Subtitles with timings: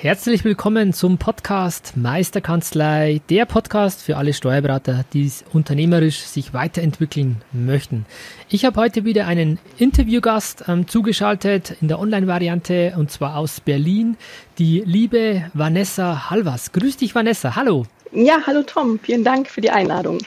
[0.00, 8.06] Herzlich willkommen zum Podcast Meisterkanzlei, der Podcast für alle Steuerberater, die unternehmerisch sich weiterentwickeln möchten.
[8.48, 14.16] Ich habe heute wieder einen Interviewgast ähm, zugeschaltet in der Online-Variante und zwar aus Berlin,
[14.60, 16.70] die liebe Vanessa Halvas.
[16.70, 17.56] Grüß dich, Vanessa.
[17.56, 17.84] Hallo.
[18.12, 20.18] Ja, hallo Tom, vielen Dank für die Einladung.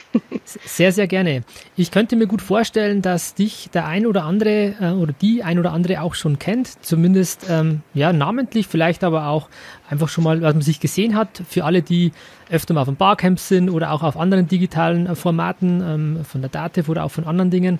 [0.64, 1.44] Sehr, sehr gerne.
[1.76, 5.58] Ich könnte mir gut vorstellen, dass dich der ein oder andere äh, oder die ein
[5.58, 9.48] oder andere auch schon kennt, zumindest ähm, ja namentlich, vielleicht aber auch
[9.88, 11.42] einfach schon mal, was man sich gesehen hat.
[11.48, 12.12] Für alle, die
[12.50, 16.40] öfter mal auf dem Barcamp sind oder auch auf anderen digitalen äh, Formaten, ähm, von
[16.40, 17.78] der Dativ oder auch von anderen Dingen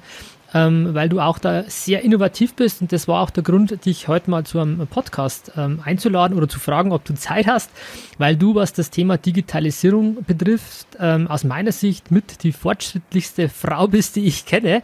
[0.54, 4.08] ähm, weil du auch da sehr innovativ bist und das war auch der Grund, dich
[4.08, 7.70] heute mal zu einem Podcast ähm, einzuladen oder zu fragen, ob du Zeit hast,
[8.18, 13.88] weil du, was das Thema Digitalisierung betrifft, ähm, aus meiner Sicht mit die fortschrittlichste Frau
[13.88, 14.82] bist, die ich kenne.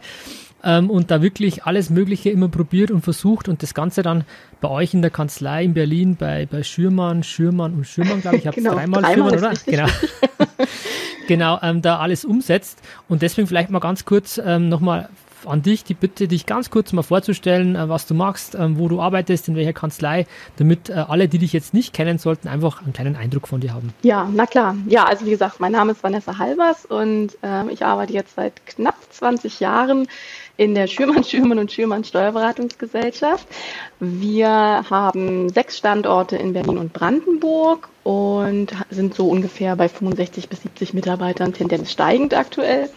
[0.61, 4.25] Ähm, und da wirklich alles Mögliche immer probiert und versucht und das Ganze dann
[4.59, 8.45] bei euch in der Kanzlei in Berlin bei, bei Schürmann, Schürmann und Schürmann, glaube ich,
[8.45, 9.61] habe genau, dreimal, dreimal Schürmann, oder?
[9.65, 9.87] Genau.
[11.29, 12.81] genau, ähm, da alles umsetzt.
[13.07, 15.07] Und deswegen vielleicht mal ganz kurz ähm, nochmal
[15.45, 18.87] an dich die Bitte, dich ganz kurz mal vorzustellen, äh, was du machst, ähm, wo
[18.87, 20.25] du arbeitest, in welcher Kanzlei,
[20.57, 23.73] damit äh, alle, die dich jetzt nicht kennen sollten, einfach einen kleinen Eindruck von dir
[23.73, 23.93] haben.
[24.03, 24.75] Ja, na klar.
[24.87, 28.65] Ja, also wie gesagt, mein Name ist Vanessa Halvers und äh, ich arbeite jetzt seit
[28.65, 30.07] knapp 20 Jahren
[30.59, 33.47] in der Schürmann, Schürmann und Schürmann Steuerberatungsgesellschaft.
[33.99, 34.49] Wir
[34.89, 40.93] haben sechs Standorte in Berlin und Brandenburg und sind so ungefähr bei 65 bis 70
[40.93, 42.89] Mitarbeitern, Tendenz steigend aktuell.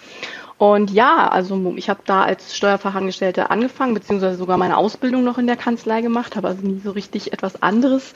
[0.62, 5.48] Und ja, also ich habe da als Steuerfachangestellte angefangen, beziehungsweise sogar meine Ausbildung noch in
[5.48, 8.12] der Kanzlei gemacht, habe also nie so richtig etwas anderes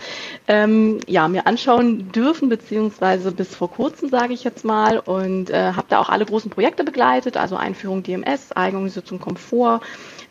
[0.46, 5.72] ähm, ja, mir anschauen dürfen, beziehungsweise bis vor kurzem, sage ich jetzt mal, und äh,
[5.72, 9.80] habe da auch alle großen Projekte begleitet, also Einführung DMS, Eigenorganisation Komfort,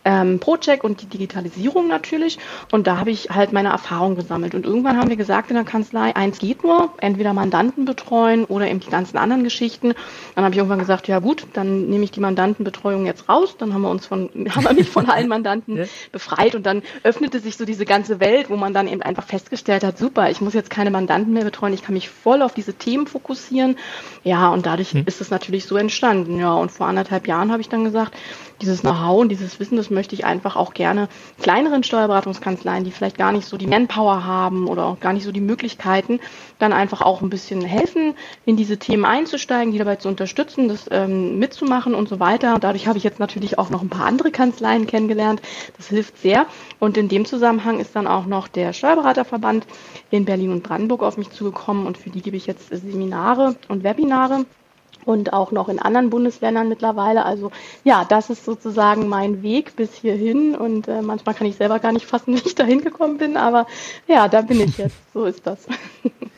[0.06, 2.38] ähm, ProCheck und die Digitalisierung natürlich.
[2.70, 4.54] Und da habe ich halt meine Erfahrung gesammelt.
[4.54, 8.68] Und irgendwann haben wir gesagt in der Kanzlei, eins geht nur, entweder Mandanten betreuen oder
[8.68, 9.94] eben die ganzen anderen Geschichten.
[10.36, 13.56] Dann habe ich irgendwann gesagt, ja gut, dann nehme ich die Mandantenbetreuung jetzt raus.
[13.58, 15.84] Dann haben wir uns von, haben wir mich von allen Mandanten ja.
[16.12, 19.82] befreit und dann öffnete sich so diese ganze Welt, wo man dann eben einfach festgestellt
[19.82, 22.74] hat, super, ich muss jetzt keine Mandanten mehr betreuen, ich kann mich voll auf diese
[22.74, 23.76] Themen fokussieren.
[24.22, 25.02] Ja, und dadurch hm.
[25.06, 26.38] ist es natürlich so entstanden.
[26.38, 28.14] Ja, und vor anderthalb Jahren habe ich dann gesagt,
[28.60, 31.08] dieses Know-how und dieses Wissen, das möchte ich einfach auch gerne
[31.40, 35.32] kleineren Steuerberatungskanzleien, die vielleicht gar nicht so die Manpower haben oder auch gar nicht so
[35.32, 36.20] die Möglichkeiten,
[36.58, 40.86] dann einfach auch ein bisschen helfen, in diese Themen einzusteigen, die dabei zu unterstützen, das
[40.90, 42.54] ähm, mitzumachen und so weiter.
[42.54, 45.42] Und dadurch habe ich jetzt natürlich auch noch ein paar andere Kanzleien kennengelernt.
[45.76, 46.46] Das hilft sehr.
[46.78, 49.66] Und in dem Zusammenhang ist dann auch noch der Steuerberaterverband
[50.10, 53.84] in Berlin und Brandenburg auf mich zugekommen und für die gebe ich jetzt Seminare und
[53.84, 54.46] Webinare
[55.06, 57.24] und auch noch in anderen Bundesländern mittlerweile.
[57.24, 57.50] Also
[57.84, 61.92] ja, das ist sozusagen mein Weg bis hierhin und äh, manchmal kann ich selber gar
[61.92, 63.66] nicht fassen, wie ich da hingekommen bin, aber
[64.06, 64.96] ja, da bin ich jetzt.
[65.14, 65.66] So ist das.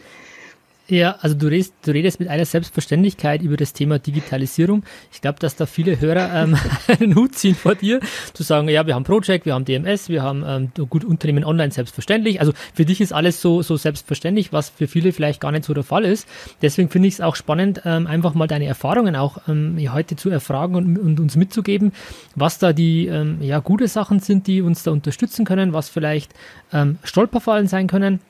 [0.91, 4.85] Ja, also du redest, du redest mit einer Selbstverständlichkeit über das Thema Digitalisierung.
[5.13, 6.57] Ich glaube, dass da viele Hörer ähm,
[6.87, 8.01] einen Hut ziehen vor dir,
[8.33, 11.73] zu sagen, ja, wir haben Project, wir haben DMS, wir haben ähm, gut Unternehmen online
[11.73, 12.41] selbstverständlich.
[12.41, 15.75] Also für dich ist alles so, so selbstverständlich, was für viele vielleicht gar nicht so
[15.75, 16.27] der Fall ist.
[16.63, 20.31] Deswegen finde ich es auch spannend, ähm, einfach mal deine Erfahrungen auch ähm, heute zu
[20.31, 21.93] erfragen und, und, uns mitzugeben,
[22.35, 26.33] was da die ähm, ja, gute Sachen sind, die uns da unterstützen können, was vielleicht
[26.73, 28.21] ähm, Stolperfallen sein können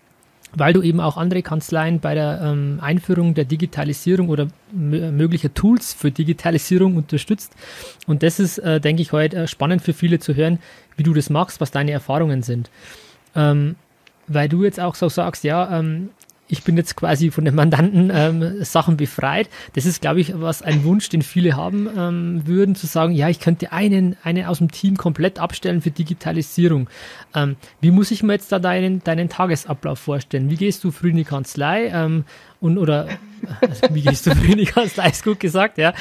[0.54, 5.92] weil du eben auch andere Kanzleien bei der ähm, Einführung der Digitalisierung oder möglicher Tools
[5.92, 7.54] für Digitalisierung unterstützt.
[8.06, 10.58] Und das ist, äh, denke ich, heute äh, spannend für viele zu hören,
[10.96, 12.70] wie du das machst, was deine Erfahrungen sind.
[13.36, 13.76] Ähm,
[14.26, 16.10] weil du jetzt auch so sagst, ja, ähm,
[16.48, 19.48] ich bin jetzt quasi von den Mandanten ähm, Sachen befreit.
[19.74, 23.28] Das ist, glaube ich, was ein Wunsch, den viele haben ähm, würden, zu sagen, ja,
[23.28, 26.88] ich könnte einen, einen aus dem Team komplett abstellen für Digitalisierung.
[27.34, 30.50] Ähm, wie muss ich mir jetzt da deinen, deinen Tagesablauf vorstellen?
[30.50, 31.88] Wie gehst du früh in die Kanzlei?
[31.88, 32.24] Ähm,
[32.60, 33.08] und oder
[33.60, 35.92] also, wie gehst du für die Kanzlei, ist gut gesagt, ja.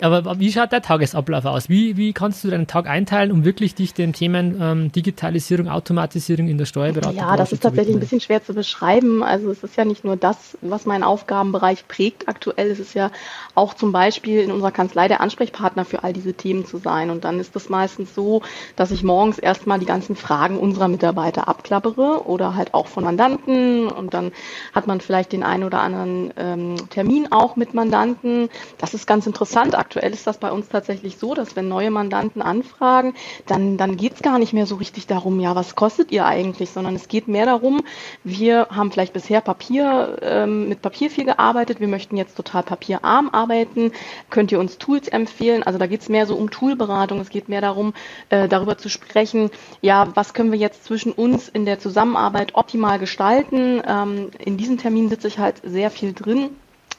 [0.00, 1.68] Aber wie schaut der Tagesablauf aus?
[1.68, 6.48] Wie, wie kannst du deinen Tag einteilen, um wirklich dich den Themen ähm, Digitalisierung, Automatisierung
[6.48, 9.22] in der Steuerberatung Ja, das ist tatsächlich ein bisschen schwer zu beschreiben.
[9.22, 12.70] Also es ist ja nicht nur das, was meinen Aufgabenbereich prägt aktuell.
[12.70, 13.10] Es ist ja
[13.54, 17.10] auch zum Beispiel in unserer Kanzlei der Ansprechpartner für all diese Themen zu sein.
[17.10, 18.42] Und dann ist es meistens so,
[18.76, 23.88] dass ich morgens erstmal die ganzen Fragen unserer Mitarbeiter abklappere oder halt auch von Mandanten.
[23.88, 24.32] Und dann
[24.74, 26.05] hat man vielleicht den einen oder anderen
[26.36, 28.48] ähm, Termin auch mit Mandanten.
[28.78, 29.76] Das ist ganz interessant.
[29.76, 33.14] Aktuell ist das bei uns tatsächlich so, dass wenn neue Mandanten anfragen,
[33.46, 36.70] dann, dann geht es gar nicht mehr so richtig darum, ja, was kostet ihr eigentlich,
[36.70, 37.82] sondern es geht mehr darum,
[38.24, 43.30] wir haben vielleicht bisher Papier, ähm, mit Papier viel gearbeitet, wir möchten jetzt total papierarm
[43.30, 43.92] arbeiten.
[44.30, 45.62] Könnt ihr uns Tools empfehlen?
[45.62, 47.20] Also da geht es mehr so um Toolberatung.
[47.20, 47.94] Es geht mehr darum,
[48.30, 49.50] äh, darüber zu sprechen,
[49.80, 53.82] ja, was können wir jetzt zwischen uns in der Zusammenarbeit optimal gestalten.
[53.86, 56.50] Ähm, in diesem Termin sitze ich halt sehr viel drin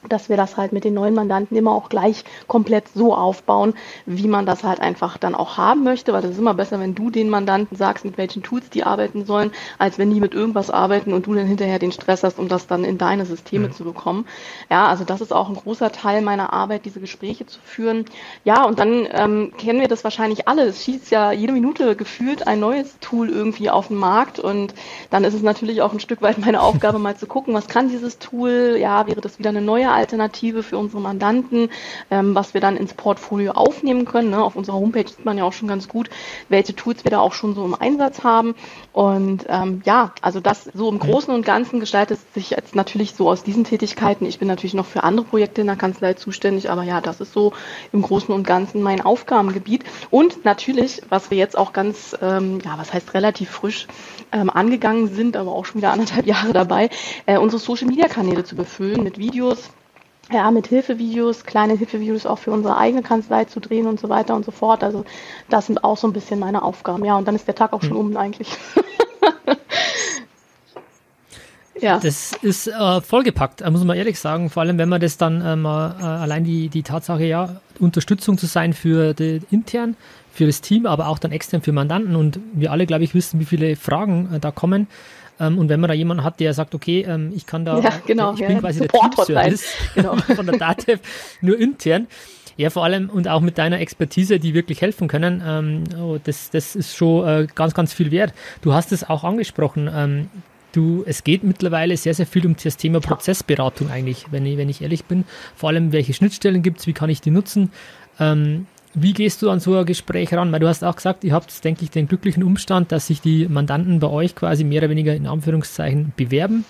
[0.07, 3.73] dass wir das halt mit den neuen Mandanten immer auch gleich komplett so aufbauen,
[4.05, 6.95] wie man das halt einfach dann auch haben möchte, weil das ist immer besser, wenn
[6.95, 10.69] du den Mandanten sagst, mit welchen Tools die arbeiten sollen, als wenn die mit irgendwas
[10.69, 13.71] arbeiten und du dann hinterher den Stress hast, um das dann in deine Systeme mhm.
[13.73, 14.25] zu bekommen.
[14.69, 18.05] Ja, also das ist auch ein großer Teil meiner Arbeit, diese Gespräche zu führen.
[18.43, 20.63] Ja, und dann ähm, kennen wir das wahrscheinlich alle.
[20.63, 24.73] Es schießt ja jede Minute gefühlt ein neues Tool irgendwie auf den Markt und
[25.09, 27.89] dann ist es natürlich auch ein Stück weit meine Aufgabe, mal zu gucken, was kann
[27.89, 28.77] dieses Tool?
[28.79, 31.69] Ja, wäre das wieder eine neue Alternative für unsere Mandanten,
[32.12, 34.30] ähm, was wir dann ins Portfolio aufnehmen können.
[34.30, 34.44] Ne?
[34.44, 36.10] Auf unserer Homepage sieht man ja auch schon ganz gut,
[36.50, 38.56] welche Tools wir da auch schon so im Einsatz haben.
[38.94, 43.30] Und ähm, ja, also das so im Großen und Ganzen gestaltet sich jetzt natürlich so
[43.30, 44.25] aus diesen Tätigkeiten.
[44.25, 47.34] Ich bin natürlich noch für andere Projekte in der Kanzlei zuständig, aber ja, das ist
[47.34, 47.54] so
[47.92, 49.84] im Großen und Ganzen mein Aufgabengebiet.
[50.10, 53.88] Und natürlich, was wir jetzt auch ganz, ähm, ja, was heißt relativ frisch
[54.31, 56.89] ähm, angegangen sind, aber auch schon wieder anderthalb Jahre dabei,
[57.25, 59.69] äh, unsere Social-Media-Kanäle zu befüllen mit Videos,
[60.31, 64.35] ja, mit Hilfevideos, kleine Hilfevideos auch für unsere eigene Kanzlei zu drehen und so weiter
[64.35, 64.83] und so fort.
[64.83, 65.06] Also
[65.50, 67.03] das sind auch so ein bisschen meine Aufgaben.
[67.06, 67.97] Ja, und dann ist der Tag auch schon hm.
[67.97, 68.50] um eigentlich.
[71.81, 72.00] ja.
[72.00, 74.50] Das ist äh, vollgepackt, muss man ehrlich sagen.
[74.50, 78.47] Vor allem, wenn man das dann ähm, äh, allein die, die Tatsache, ja, Unterstützung zu
[78.47, 79.95] sein für die, intern,
[80.33, 82.18] für das Team, aber auch dann extern für Mandanten.
[82.18, 84.88] Und wir alle, glaube ich, wissen, wie viele Fragen äh, da kommen.
[85.39, 87.92] Ähm, und wenn man da jemanden hat, der sagt, okay, ähm, ich kann da, ja,
[88.06, 91.00] genau, ich bin ja, quasi der Teamservice genau, von der DATEV
[91.42, 92.07] nur intern.
[92.57, 96.50] Ja, vor allem und auch mit deiner Expertise, die wirklich helfen können, ähm, oh, das,
[96.50, 98.34] das ist schon äh, ganz, ganz viel wert.
[98.62, 99.88] Du hast es auch angesprochen.
[99.94, 100.30] Ähm,
[100.72, 104.69] du, es geht mittlerweile sehr, sehr viel um das Thema Prozessberatung eigentlich, wenn ich, wenn
[104.69, 105.25] ich ehrlich bin.
[105.56, 107.72] Vor allem, welche Schnittstellen gibt es, wie kann ich die nutzen?
[108.19, 108.66] Ähm,
[108.99, 110.51] wie gehst du an so ein Gespräch ran?
[110.51, 113.47] Weil du hast auch gesagt, ihr habt, denke ich, den glücklichen Umstand, dass sich die
[113.47, 116.65] Mandanten bei euch quasi mehr oder weniger in Anführungszeichen bewerben.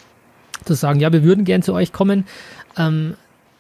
[0.66, 2.26] Zu sagen, ja, wir würden gern zu euch kommen.
[2.78, 3.16] Ähm,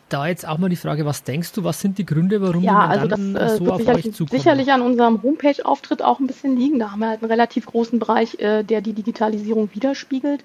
[0.09, 2.93] da jetzt auch mal die Frage, was denkst du, was sind die Gründe, warum ja,
[2.93, 4.41] die Mandanten also das, äh, so auf euch zukommen?
[4.41, 6.79] sicherlich an unserem Homepage-Auftritt auch ein bisschen liegen.
[6.79, 10.43] Da haben wir halt einen relativ großen Bereich, äh, der die Digitalisierung widerspiegelt.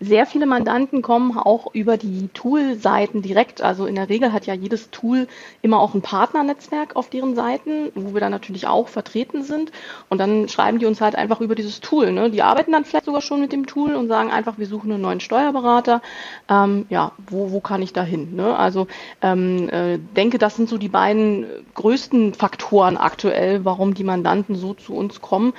[0.00, 3.62] Sehr viele Mandanten kommen auch über die Tool-Seiten direkt.
[3.62, 5.26] Also in der Regel hat ja jedes Tool
[5.60, 9.72] immer auch ein Partnernetzwerk auf deren Seiten, wo wir dann natürlich auch vertreten sind.
[10.08, 12.12] Und dann schreiben die uns halt einfach über dieses Tool.
[12.12, 12.30] Ne?
[12.30, 15.02] Die arbeiten dann vielleicht sogar schon mit dem Tool und sagen einfach, wir suchen einen
[15.02, 16.00] neuen Steuerberater.
[16.48, 18.36] Ähm, ja, wo, wo kann ich da hin?
[18.36, 18.56] Ne?
[18.56, 18.86] Also
[19.20, 24.74] ähm, äh, denke, das sind so die beiden größten Faktoren aktuell, warum die Mandanten so
[24.74, 25.54] zu uns kommen.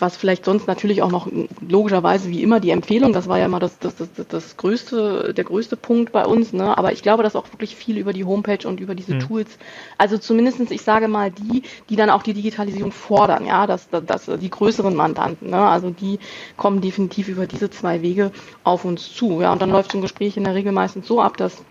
[0.00, 1.28] Was vielleicht sonst natürlich auch noch
[1.60, 5.44] logischerweise wie immer die Empfehlung, das war ja immer das, das, das, das größte, der
[5.44, 6.54] größte Punkt bei uns.
[6.54, 6.76] Ne?
[6.78, 9.20] Aber ich glaube, dass auch wirklich viel über die Homepage und über diese mhm.
[9.20, 9.58] Tools,
[9.98, 14.30] also zumindestens, ich sage mal, die, die dann auch die Digitalisierung fordern, ja, dass, dass,
[14.40, 15.58] die größeren Mandanten, ne?
[15.58, 16.18] also die
[16.56, 18.32] kommen definitiv über diese zwei Wege
[18.64, 19.42] auf uns zu.
[19.42, 21.62] Ja, und dann läuft so ein Gespräch in der Regel meistens so ab, dass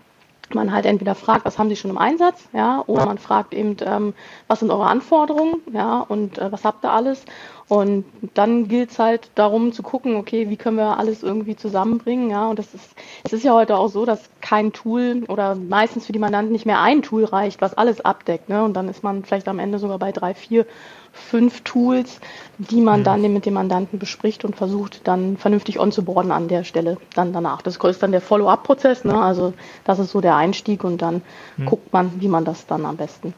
[0.54, 3.76] man halt entweder fragt, was haben Sie schon im Einsatz, ja, oder man fragt eben,
[3.84, 4.14] ähm,
[4.48, 7.24] was sind eure Anforderungen, ja, und äh, was habt ihr alles?
[7.68, 8.04] Und
[8.34, 12.48] dann gilt es halt darum zu gucken, okay, wie können wir alles irgendwie zusammenbringen, ja,
[12.48, 12.94] und das ist,
[13.24, 16.66] es ist ja heute auch so, dass kein Tool oder meistens für die Mandanten nicht
[16.66, 19.78] mehr ein Tool reicht, was alles abdeckt, ne, und dann ist man vielleicht am Ende
[19.78, 20.66] sogar bei drei, vier
[21.12, 22.20] fünf Tools,
[22.58, 23.04] die man mhm.
[23.04, 27.62] dann mit dem Mandanten bespricht und versucht dann vernünftig onzuboarden an der Stelle dann danach.
[27.62, 29.20] Das ist dann der Follow-up-Prozess, ne?
[29.20, 29.52] also
[29.84, 31.22] das ist so der Einstieg und dann
[31.56, 31.66] mhm.
[31.66, 33.34] guckt man, wie man das dann am besten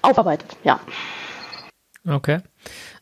[0.00, 0.80] aufarbeitet, ja.
[2.08, 2.40] Okay.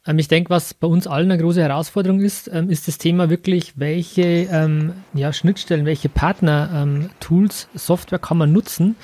[0.07, 3.30] Ähm, ich denke, was bei uns allen eine große Herausforderung ist, ähm, ist das Thema
[3.30, 8.97] wirklich, welche ähm, ja, Schnittstellen, welche Partner-Tools, Software kann man nutzen,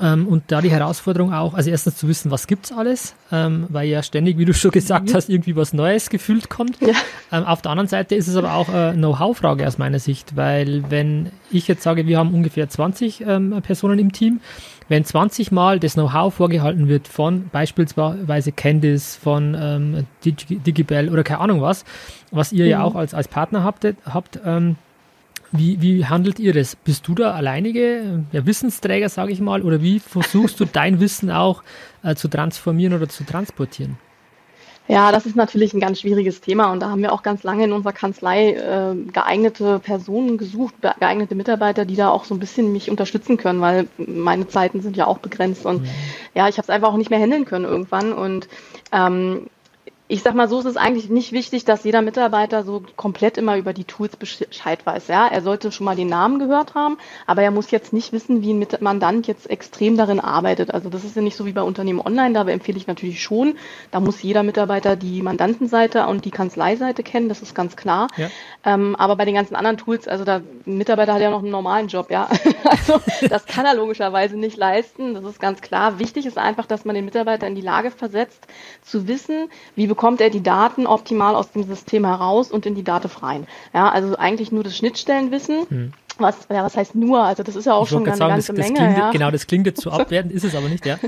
[0.00, 3.88] Ähm, und da die Herausforderung auch, also erstens zu wissen, was gibt's alles, ähm, weil
[3.88, 5.14] ja ständig, wie du schon gesagt mhm.
[5.14, 6.80] hast, irgendwie was Neues gefühlt kommt.
[6.80, 6.94] Ja.
[7.32, 10.84] Ähm, auf der anderen Seite ist es aber auch eine Know-how-Frage aus meiner Sicht, weil
[10.88, 14.40] wenn ich jetzt sage, wir haben ungefähr 20 ähm, Personen im Team,
[14.88, 21.40] wenn 20 Mal das Know-how vorgehalten wird von beispielsweise Candice, von ähm, Digibel oder keine
[21.40, 21.84] Ahnung was,
[22.32, 22.70] was ihr mhm.
[22.70, 24.76] ja auch als, als Partner habt, habt ähm,
[25.52, 26.76] wie, wie handelt ihr das?
[26.76, 31.30] Bist du da alleinige ja, Wissensträger, sage ich mal, oder wie versuchst du dein Wissen
[31.30, 31.62] auch
[32.02, 33.98] äh, zu transformieren oder zu transportieren?
[34.90, 37.62] Ja, das ist natürlich ein ganz schwieriges Thema und da haben wir auch ganz lange
[37.62, 42.72] in unserer Kanzlei äh, geeignete Personen gesucht, geeignete Mitarbeiter, die da auch so ein bisschen
[42.72, 45.88] mich unterstützen können, weil meine Zeiten sind ja auch begrenzt und mhm.
[46.34, 48.48] ja, ich habe es einfach auch nicht mehr handeln können irgendwann und
[48.90, 49.46] ähm,
[50.10, 53.56] ich sag mal so, ist es eigentlich nicht wichtig, dass jeder Mitarbeiter so komplett immer
[53.56, 55.06] über die Tools Bescheid weiß.
[55.06, 56.98] Ja, er sollte schon mal den Namen gehört haben,
[57.28, 60.74] aber er muss jetzt nicht wissen, wie ein Mandant jetzt extrem darin arbeitet.
[60.74, 63.54] Also das ist ja nicht so wie bei Unternehmen online, da empfehle ich natürlich schon.
[63.92, 68.08] Da muss jeder Mitarbeiter die Mandantenseite und die Kanzleiseite kennen, das ist ganz klar.
[68.16, 68.30] Ja.
[68.64, 71.52] Ähm, aber bei den ganzen anderen Tools, also da ein Mitarbeiter hat ja noch einen
[71.52, 72.28] normalen Job, ja.
[72.64, 75.14] also das kann er logischerweise nicht leisten.
[75.14, 76.00] Das ist ganz klar.
[76.00, 78.48] Wichtig ist einfach, dass man den Mitarbeiter in die Lage versetzt,
[78.82, 82.82] zu wissen, wie bekommt er die Daten optimal aus dem System heraus und in die
[82.82, 83.46] Daten rein.
[83.74, 85.66] Ja, also eigentlich nur das Schnittstellenwissen.
[85.68, 85.92] Hm.
[86.18, 87.22] Was, ja, was heißt nur?
[87.22, 88.86] Also das ist ja auch ich schon eine sagen, ganze das, das Menge.
[88.86, 89.10] Klingt, ja.
[89.10, 90.98] Genau, das klingt jetzt zu abwertend, ist es aber nicht, ja.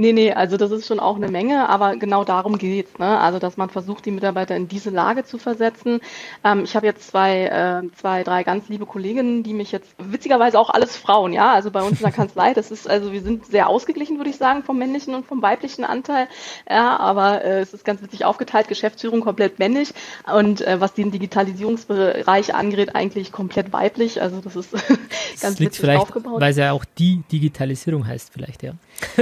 [0.00, 3.18] Nee, nee, also das ist schon auch eine Menge, aber genau darum geht's, ne?
[3.18, 6.00] Also dass man versucht, die Mitarbeiter in diese Lage zu versetzen.
[6.44, 10.60] Ähm, ich habe jetzt zwei, äh, zwei, drei ganz liebe Kolleginnen, die mich jetzt witzigerweise
[10.60, 13.46] auch alles Frauen, ja, also bei uns in der Kanzlei, das ist, also wir sind
[13.46, 16.28] sehr ausgeglichen, würde ich sagen, vom männlichen und vom weiblichen Anteil.
[16.70, 19.92] Ja, aber äh, es ist ganz witzig aufgeteilt, Geschäftsführung komplett männlich
[20.32, 24.22] und äh, was den Digitalisierungsbereich angeht, eigentlich komplett weiblich.
[24.22, 24.70] Also das ist
[25.40, 26.40] ganz das witzig vielleicht, aufgebaut.
[26.40, 28.74] Weil es ja auch die Digitalisierung heißt, vielleicht, ja.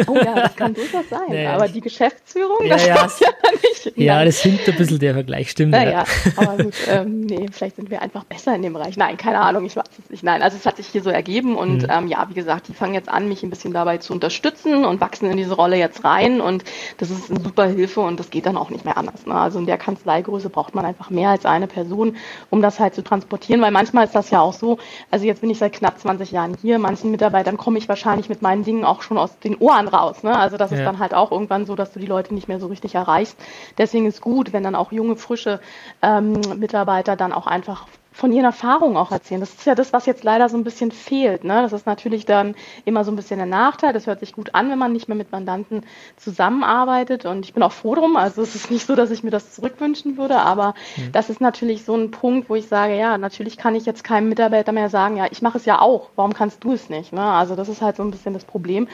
[0.07, 1.21] Oh ja, das kann durchaus sein.
[1.29, 1.55] Naja.
[1.55, 3.93] Aber die Geschäftsführung, ja, das ja, ja nicht.
[3.97, 5.73] Ja, das hinkt ein bisschen der Vergleich, stimmt.
[5.73, 6.05] Naja, ja.
[6.37, 8.97] aber gut, ähm, nee, vielleicht sind wir einfach besser in dem Bereich.
[8.97, 10.23] Nein, keine Ahnung, ich weiß es nicht.
[10.23, 11.89] Nein, also es hat sich hier so ergeben und mhm.
[11.91, 15.01] ähm, ja, wie gesagt, die fangen jetzt an, mich ein bisschen dabei zu unterstützen und
[15.01, 16.65] wachsen in diese Rolle jetzt rein und
[16.99, 19.27] das ist eine super Hilfe und das geht dann auch nicht mehr anders.
[19.27, 19.35] Ne?
[19.35, 22.17] Also in der Kanzleigröße braucht man einfach mehr als eine Person,
[22.51, 24.79] um das halt zu transportieren, weil manchmal ist das ja auch so,
[25.11, 28.43] also jetzt bin ich seit knapp 20 Jahren hier, manchen Mitarbeitern komme ich wahrscheinlich mit
[28.43, 30.23] meinen Dingen auch schon aus den Ohren raus.
[30.23, 30.37] Ne?
[30.37, 30.79] Also das ja.
[30.79, 33.37] ist dann halt auch irgendwann so, dass du die Leute nicht mehr so richtig erreichst.
[33.79, 35.61] Deswegen ist gut, wenn dann auch junge, frische
[36.03, 39.41] ähm, Mitarbeiter dann auch einfach von ihren Erfahrungen auch erzählen.
[39.41, 41.45] Das ist ja das, was jetzt leider so ein bisschen fehlt.
[41.45, 41.61] Ne?
[41.61, 42.55] Das ist natürlich dann
[42.87, 43.93] immer so ein bisschen ein Nachteil.
[43.93, 45.83] Das hört sich gut an, wenn man nicht mehr mit Mandanten
[46.17, 47.27] zusammenarbeitet.
[47.27, 48.17] Und ich bin auch froh drum.
[48.17, 51.13] Also es ist nicht so, dass ich mir das zurückwünschen würde, aber mhm.
[51.13, 54.31] das ist natürlich so ein Punkt, wo ich sage, ja, natürlich kann ich jetzt keinem
[54.31, 56.09] Mitarbeiter mehr sagen, ja, ich mache es ja auch.
[56.17, 57.13] Warum kannst du es nicht?
[57.13, 57.23] Ne?
[57.23, 58.89] Also das ist halt so ein bisschen das Problem,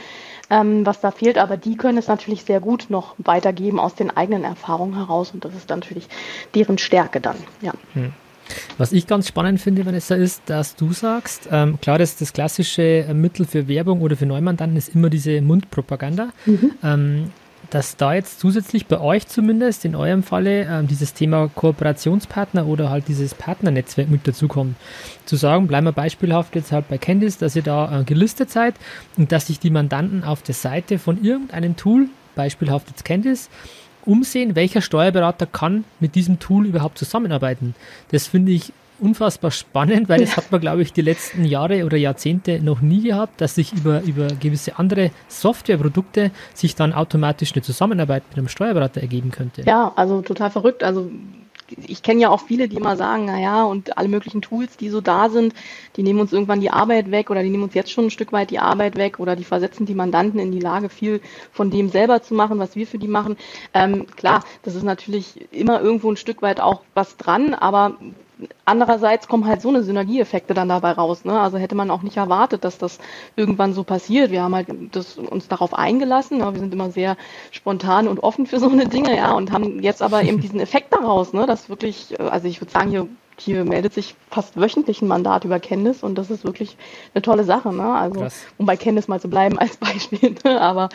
[0.51, 1.39] ähm, was da fehlt.
[1.39, 5.31] Aber die können es natürlich sehr gut noch weitergeben aus den eigenen Erfahrungen heraus.
[5.33, 6.09] Und das ist natürlich
[6.57, 7.37] deren Stärke dann.
[7.61, 7.73] Ja.
[7.95, 8.15] Mhm.
[8.79, 12.83] Was ich ganz spannend finde, Vanessa, ist, dass du sagst, ähm, klar, dass das klassische
[12.83, 16.31] äh, Mittel für Werbung oder für Neumandanten ist immer diese Mundpropaganda.
[16.47, 16.71] Mhm.
[16.83, 17.33] Ähm,
[17.73, 22.91] dass da jetzt zusätzlich bei euch zumindest, in eurem Falle, ähm, dieses Thema Kooperationspartner oder
[22.91, 24.77] halt dieses Partnernetzwerk mit dazukommt.
[25.25, 28.75] Zu sagen, bleiben wir beispielhaft jetzt halt bei Candice, dass ihr da äh, gelistet seid
[29.17, 33.49] und dass sich die Mandanten auf der Seite von irgendeinem Tool, beispielhaft jetzt Candice,
[34.07, 37.75] umsehen, welcher Steuerberater kann mit diesem Tool überhaupt zusammenarbeiten.
[38.11, 41.97] Das finde ich unfassbar spannend, weil das hat man, glaube ich, die letzten Jahre oder
[41.97, 47.63] Jahrzehnte noch nie gehabt, dass sich über, über gewisse andere Softwareprodukte sich dann automatisch eine
[47.63, 49.63] Zusammenarbeit mit einem Steuerberater ergeben könnte.
[49.63, 50.85] Ja, also total verrückt.
[50.85, 51.11] Also
[51.87, 55.01] ich kenne ja auch viele, die immer sagen, naja, und alle möglichen Tools, die so
[55.01, 55.55] da sind,
[55.97, 58.33] die nehmen uns irgendwann die Arbeit weg oder die nehmen uns jetzt schon ein Stück
[58.33, 61.21] weit die Arbeit weg oder die versetzen die Mandanten in die Lage, viel
[61.53, 63.37] von dem selber zu machen, was wir für die machen.
[63.75, 67.97] Ähm, klar, das ist natürlich immer irgendwo ein Stück weit auch was dran, aber
[68.65, 71.25] andererseits kommen halt so eine Synergieeffekte dann dabei raus.
[71.25, 71.39] Ne?
[71.39, 72.99] Also hätte man auch nicht erwartet, dass das
[73.37, 74.31] irgendwann so passiert.
[74.31, 76.39] Wir haben halt das, uns darauf eingelassen.
[76.39, 76.53] Ja?
[76.53, 77.17] Wir sind immer sehr
[77.51, 80.93] spontan und offen für so eine Dinge, ja, und haben jetzt aber eben diesen Effekt
[80.93, 81.47] daraus, ne?
[81.47, 83.09] dass wirklich, also ich würde sagen, hier
[83.39, 86.77] hier meldet sich fast wöchentlich ein Mandat über Kenntnis und das ist wirklich
[87.15, 87.73] eine tolle Sache.
[87.73, 87.93] Ne?
[87.93, 88.45] Also, Krass.
[88.59, 90.35] um bei Kenntnis mal zu bleiben als Beispiel.
[90.45, 90.61] Ne?
[90.61, 90.89] Aber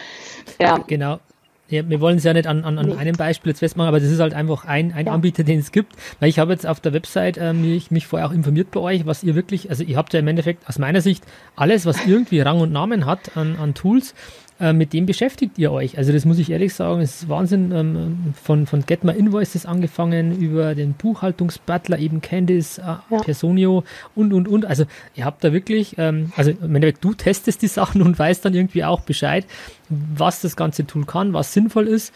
[0.60, 0.78] ja.
[0.88, 1.20] Genau.
[1.70, 2.96] Ja, wir wollen es ja nicht an, an, an nee.
[2.96, 5.12] einem Beispiel jetzt festmachen, aber das ist halt einfach ein, ein ja.
[5.12, 5.94] Anbieter, den es gibt.
[6.20, 9.06] Weil ich habe jetzt auf der Website äh, mich, mich vorher auch informiert bei euch,
[9.06, 12.40] was ihr wirklich, also ihr habt ja im Endeffekt aus meiner Sicht alles, was irgendwie
[12.40, 14.16] Rang und Namen hat an, an Tools,
[14.60, 15.98] äh, mit dem beschäftigt ihr euch.
[16.00, 17.72] Also das muss ich ehrlich sagen, es ist Wahnsinn.
[17.72, 23.20] Ähm, von, von Get My Invoices angefangen, über den Buchhaltungsbutler, eben Candice, äh, ja.
[23.22, 23.84] Personio
[24.16, 24.66] und, und, und.
[24.66, 24.86] Also
[25.16, 29.02] ihr habt da wirklich, ähm, also du testest die Sachen und weißt dann irgendwie auch
[29.02, 29.46] Bescheid,
[29.90, 32.14] was das ganze Tool kann, was sinnvoll ist.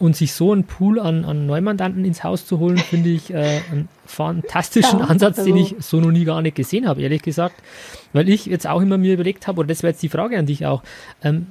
[0.00, 3.60] Und sich so einen Pool an, an Neumandanten ins Haus zu holen, finde ich äh,
[3.70, 7.22] einen fantastischen ja, Ansatz, also den ich so noch nie gar nicht gesehen habe, ehrlich
[7.22, 7.54] gesagt.
[8.12, 10.46] Weil ich jetzt auch immer mir überlegt habe, oder das wäre jetzt die Frage an
[10.46, 10.82] dich auch,
[11.22, 11.46] ähm,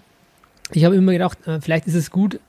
[0.71, 2.39] ich habe immer gedacht, äh, vielleicht ist es gut,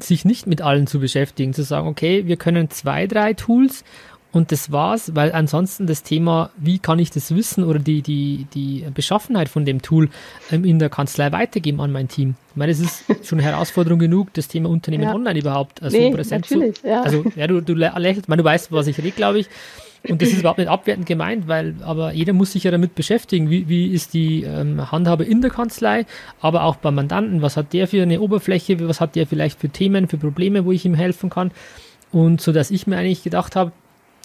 [0.00, 3.84] sich nicht mit allen zu beschäftigen, zu sagen, okay, wir können zwei, drei Tools
[4.32, 8.46] und das war's, weil ansonsten das Thema, wie kann ich das wissen oder die, die,
[8.54, 10.08] die Beschaffenheit von dem Tool
[10.50, 12.36] ähm, in der Kanzlei weitergeben an mein Team.
[12.50, 15.14] Ich meine, es ist schon eine Herausforderung genug, das Thema Unternehmen ja.
[15.14, 16.72] online überhaupt also nee, präsent zu.
[16.82, 17.02] Ja.
[17.02, 19.48] Also, ja, du, du lächelst, meine, du weißt, was ich rede, glaube ich.
[20.08, 23.50] Und das ist überhaupt nicht abwertend gemeint, weil aber jeder muss sich ja damit beschäftigen,
[23.50, 26.06] wie, wie ist die ähm, Handhabe in der Kanzlei,
[26.40, 29.68] aber auch beim Mandanten, was hat der für eine Oberfläche, was hat der vielleicht für
[29.68, 31.52] Themen, für Probleme, wo ich ihm helfen kann.
[32.10, 33.72] Und so dass ich mir eigentlich gedacht habe,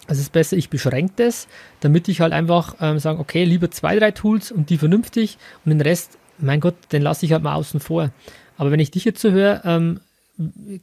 [0.08, 1.46] es ist besser, ich beschränke das,
[1.80, 5.70] damit ich halt einfach ähm, sagen, okay, lieber zwei, drei Tools und die vernünftig und
[5.70, 8.10] den Rest, mein Gott, den lasse ich halt mal außen vor.
[8.56, 10.00] Aber wenn ich dich jetzt so höre, ähm,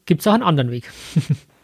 [0.05, 0.89] gibt es auch einen anderen Weg.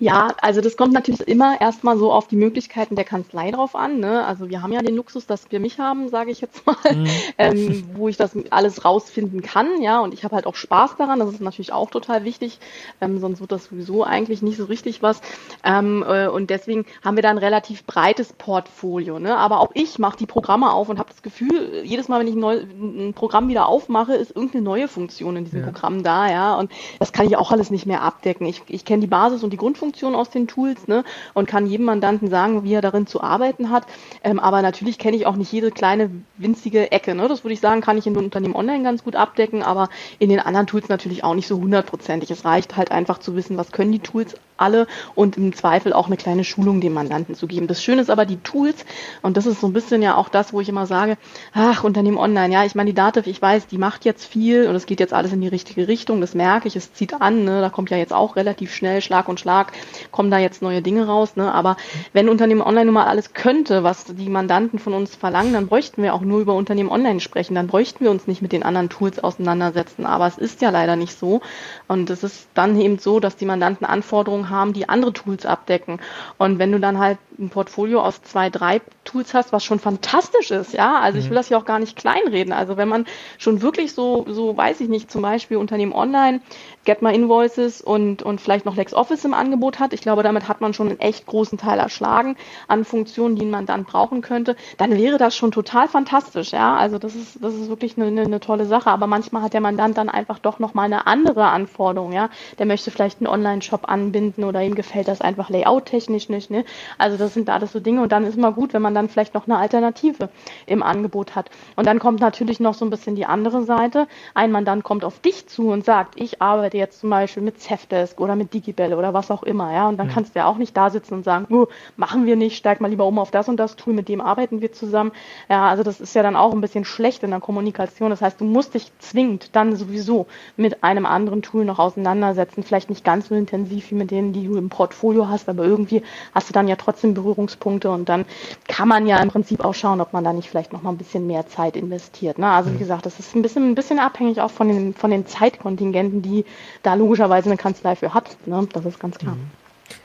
[0.00, 3.98] Ja, also das kommt natürlich immer erstmal so auf die Möglichkeiten der Kanzlei drauf an.
[3.98, 4.24] Ne?
[4.24, 7.08] Also wir haben ja den Luxus, dass wir mich haben, sage ich jetzt mal, mhm.
[7.36, 9.82] ähm, wo ich das alles rausfinden kann.
[9.82, 11.18] Ja, und ich habe halt auch Spaß daran.
[11.18, 12.60] Das ist natürlich auch total wichtig.
[13.00, 15.20] Ähm, sonst wird das sowieso eigentlich nicht so richtig was.
[15.64, 19.18] Ähm, äh, und deswegen haben wir da ein relativ breites Portfolio.
[19.18, 19.36] Ne?
[19.36, 22.36] Aber auch ich mache die Programme auf und habe das Gefühl, jedes Mal, wenn ich
[22.36, 25.66] ein, neu, ein, Programm wieder aufmache, ist irgendeine neue Funktion in diesem ja.
[25.66, 26.30] Programm da.
[26.30, 28.46] Ja, und das kann ich auch alles nicht mehr abdecken.
[28.46, 31.02] Ich, ich kenne die Basis und die Grundfunktion Funktion aus den Tools ne,
[31.32, 33.86] und kann jedem Mandanten sagen, wie er darin zu arbeiten hat.
[34.22, 37.14] Ähm, aber natürlich kenne ich auch nicht jede kleine winzige Ecke.
[37.14, 37.26] Ne?
[37.26, 40.28] Das würde ich sagen, kann ich in einem Unternehmen online ganz gut abdecken, aber in
[40.28, 42.30] den anderen Tools natürlich auch nicht so hundertprozentig.
[42.30, 46.06] Es reicht halt einfach zu wissen, was können die Tools alle und im Zweifel auch
[46.06, 47.66] eine kleine Schulung dem Mandanten zu geben.
[47.66, 48.84] Das Schöne ist aber die Tools
[49.22, 51.16] und das ist so ein bisschen ja auch das, wo ich immer sage,
[51.52, 54.74] ach, Unternehmen online, ja, ich meine, die Dativ, ich weiß, die macht jetzt viel und
[54.74, 57.60] es geht jetzt alles in die richtige Richtung, das merke ich, es zieht an, ne?
[57.60, 59.72] da kommt ja jetzt auch relativ schnell Schlag und Schlag,
[60.10, 61.52] kommen da jetzt neue Dinge raus, ne?
[61.52, 61.76] aber
[62.12, 66.02] wenn Unternehmen online nun mal alles könnte, was die Mandanten von uns verlangen, dann bräuchten
[66.02, 68.88] wir auch nur über Unternehmen online sprechen, dann bräuchten wir uns nicht mit den anderen
[68.88, 71.40] Tools auseinandersetzen, aber es ist ja leider nicht so
[71.86, 76.00] und es ist dann eben so, dass die Mandanten Anforderungen haben, die andere Tools abdecken.
[76.38, 80.50] Und wenn du dann halt ein Portfolio aus zwei, drei Tools hast, was schon fantastisch
[80.50, 81.24] ist, ja, also mhm.
[81.24, 82.52] ich will das ja auch gar nicht kleinreden.
[82.52, 83.06] Also wenn man
[83.38, 86.40] schon wirklich so, so weiß ich nicht, zum Beispiel Unternehmen online,
[86.84, 90.60] Get My Invoices und, und vielleicht noch LexOffice im Angebot hat, ich glaube, damit hat
[90.60, 94.96] man schon einen echt großen Teil erschlagen an Funktionen, die man dann brauchen könnte, dann
[94.96, 96.76] wäre das schon total fantastisch, ja.
[96.76, 98.90] Also das ist, das ist wirklich eine, eine, tolle Sache.
[98.90, 102.30] Aber manchmal hat der Mandant dann einfach doch nochmal eine andere Anforderung, ja.
[102.58, 106.64] Der möchte vielleicht einen Online-Shop anbinden oder ihm gefällt das einfach layout-technisch nicht, ne?
[106.96, 109.34] Also das sind alles so Dinge und dann ist immer gut, wenn man dann vielleicht
[109.34, 110.30] noch eine Alternative
[110.66, 111.50] im Angebot hat.
[111.76, 114.06] Und dann kommt natürlich noch so ein bisschen die andere Seite.
[114.34, 118.20] Ein Mandant kommt auf dich zu und sagt, ich arbeite jetzt zum Beispiel mit Zefdesk
[118.20, 119.88] oder mit Digibelle oder was auch immer, ja.
[119.88, 120.12] Und dann mhm.
[120.12, 122.88] kannst du ja auch nicht da sitzen und sagen, oh, machen wir nicht, steig mal
[122.88, 125.12] lieber um auf das und das Tool, mit dem arbeiten wir zusammen.
[125.48, 128.10] Ja, also das ist ja dann auch ein bisschen schlecht in der Kommunikation.
[128.10, 130.26] Das heißt, du musst dich zwingend dann sowieso
[130.56, 132.62] mit einem anderen Tool noch auseinandersetzen.
[132.62, 136.02] Vielleicht nicht ganz so intensiv wie mit denen, die du im Portfolio hast, aber irgendwie
[136.34, 138.24] hast du dann ja trotzdem Berührungspunkte und dann
[138.66, 140.98] kann man ja im Prinzip auch schauen, ob man da nicht vielleicht noch mal ein
[140.98, 142.38] bisschen mehr Zeit investiert.
[142.38, 142.48] Ne?
[142.48, 142.78] Also wie mhm.
[142.78, 146.44] gesagt, das ist ein bisschen, ein bisschen abhängig auch von den, von den Zeitkontingenten, die
[146.82, 148.36] da logischerweise eine Kanzlei für hat.
[148.46, 148.66] Ne?
[148.72, 149.36] Das ist ganz klar.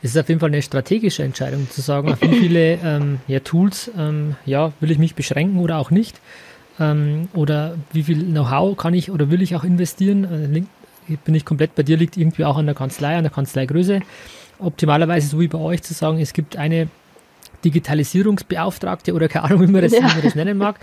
[0.01, 3.39] Es ist auf jeden Fall eine strategische Entscheidung zu sagen, auf wie viele ähm, ja,
[3.39, 6.19] Tools ähm, ja, will ich mich beschränken oder auch nicht.
[6.79, 10.23] Ähm, oder wie viel Know-how kann ich oder will ich auch investieren.
[10.55, 13.99] Äh, bin ich komplett bei dir, liegt irgendwie auch an der Kanzlei, an der Kanzleigröße.
[14.59, 16.87] Optimalerweise so wie bei euch zu sagen, es gibt eine
[17.63, 19.99] Digitalisierungsbeauftragte oder keine Ahnung, wie man das, ja.
[19.99, 20.79] wie man das nennen mag,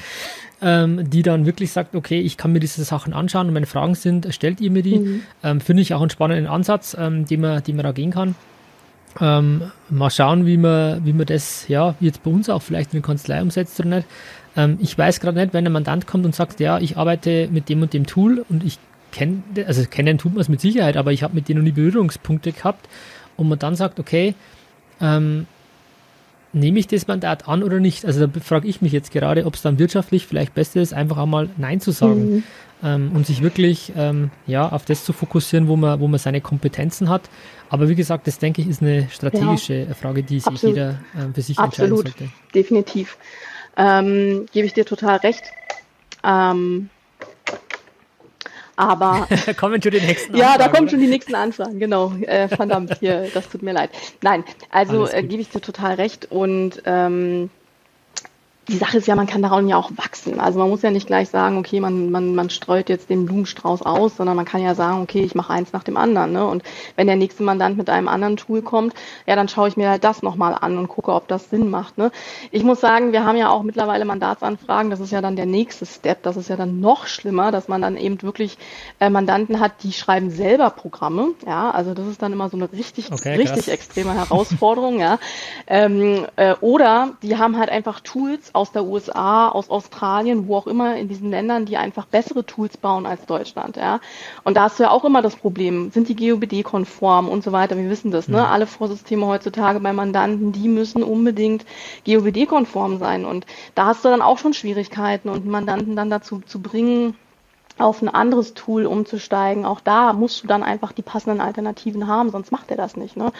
[0.62, 3.94] ähm, die dann wirklich sagt, okay, ich kann mir diese Sachen anschauen und wenn Fragen
[3.94, 4.98] sind, stellt ihr mir die.
[4.98, 5.22] Mhm.
[5.42, 8.34] Ähm, Finde ich auch einen spannenden Ansatz, ähm, den, man, den man da gehen kann.
[9.20, 13.00] Ähm, mal schauen, wie man, wie man das ja jetzt bei uns auch vielleicht in
[13.00, 14.08] der Kanzlei umsetzt oder nicht.
[14.56, 17.68] Ähm, ich weiß gerade nicht, wenn ein Mandant kommt und sagt, ja, ich arbeite mit
[17.68, 18.78] dem und dem Tool und ich
[19.10, 21.72] kenne, also kennen tut man es mit Sicherheit, aber ich habe mit denen noch nie
[21.72, 22.88] Berührungspunkte gehabt
[23.36, 24.34] und man dann sagt, okay,
[25.00, 25.46] ähm,
[26.52, 28.04] nehme ich das Mandat an oder nicht?
[28.04, 31.18] Also da frage ich mich jetzt gerade, ob es dann wirtschaftlich vielleicht besser ist, einfach
[31.18, 32.42] einmal Nein zu sagen mhm.
[32.82, 36.40] ähm, und sich wirklich ähm, ja, auf das zu fokussieren, wo man, wo man seine
[36.40, 37.22] Kompetenzen hat.
[37.68, 39.94] Aber wie gesagt, das denke ich ist eine strategische ja.
[39.94, 40.76] Frage, die sich Absolut.
[40.76, 42.00] jeder äh, für sich Absolut.
[42.00, 42.34] entscheiden sollte.
[42.54, 43.16] Definitiv.
[43.76, 45.44] Ähm, gebe ich dir total recht.
[46.24, 46.90] Ähm,
[48.80, 50.38] Aber da kommen schon die nächsten Anfragen.
[50.38, 50.90] Ja, da kommen oder?
[50.92, 52.14] schon die nächsten Anfragen, genau.
[52.22, 53.90] Äh, verdammt, hier, das tut mir leid.
[54.22, 56.30] Nein, also äh, gebe ich dir total recht.
[56.30, 57.50] Und ähm,
[58.70, 60.38] die Sache ist ja, man kann daran ja auch wachsen.
[60.38, 63.82] Also man muss ja nicht gleich sagen, okay, man, man, man streut jetzt den Blumenstrauß
[63.82, 66.32] aus, sondern man kann ja sagen, okay, ich mache eins nach dem anderen.
[66.32, 66.46] Ne?
[66.46, 66.62] Und
[66.94, 68.94] wenn der nächste Mandant mit einem anderen Tool kommt,
[69.26, 71.98] ja, dann schaue ich mir halt das nochmal an und gucke, ob das Sinn macht.
[71.98, 72.12] Ne?
[72.52, 75.84] Ich muss sagen, wir haben ja auch mittlerweile Mandatsanfragen, das ist ja dann der nächste
[75.84, 78.56] Step, das ist ja dann noch schlimmer, dass man dann eben wirklich
[79.00, 81.30] äh, Mandanten hat, die schreiben selber Programme.
[81.44, 85.00] Ja, also das ist dann immer so eine richtig, okay, richtig extreme Herausforderung.
[85.00, 85.18] ja.
[85.66, 90.66] Ähm, äh, oder die haben halt einfach Tools, aus der USA, aus Australien, wo auch
[90.66, 94.00] immer in diesen Ländern, die einfach bessere Tools bauen als Deutschland, ja.
[94.44, 97.76] Und da hast du ja auch immer das Problem, sind die GOBD-konform und so weiter.
[97.76, 98.38] Wir wissen das, ne?
[98.38, 98.44] Mhm.
[98.44, 101.64] Alle Vorsysteme heutzutage bei Mandanten, die müssen unbedingt
[102.06, 103.24] GOBD-konform sein.
[103.24, 107.16] Und da hast du dann auch schon Schwierigkeiten und Mandanten dann dazu zu bringen,
[107.80, 109.64] auf ein anderes Tool umzusteigen.
[109.64, 113.16] Auch da musst du dann einfach die passenden Alternativen haben, sonst macht er das nicht.
[113.16, 113.32] Ne?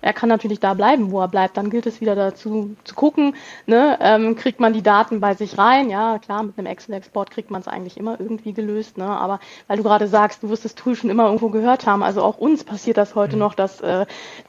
[0.00, 1.56] Er kann natürlich da bleiben, wo er bleibt.
[1.56, 3.34] Dann gilt es wieder dazu zu gucken,
[3.66, 3.98] ne?
[4.00, 5.90] ähm, kriegt man die Daten bei sich rein.
[5.90, 8.98] Ja, klar, mit einem Excel-Export kriegt man es eigentlich immer irgendwie gelöst.
[8.98, 9.06] Ne?
[9.06, 12.02] Aber weil du gerade sagst, du wirst das Tool schon immer irgendwo gehört haben.
[12.02, 13.40] Also auch uns passiert das heute mhm.
[13.40, 14.06] noch, dass äh,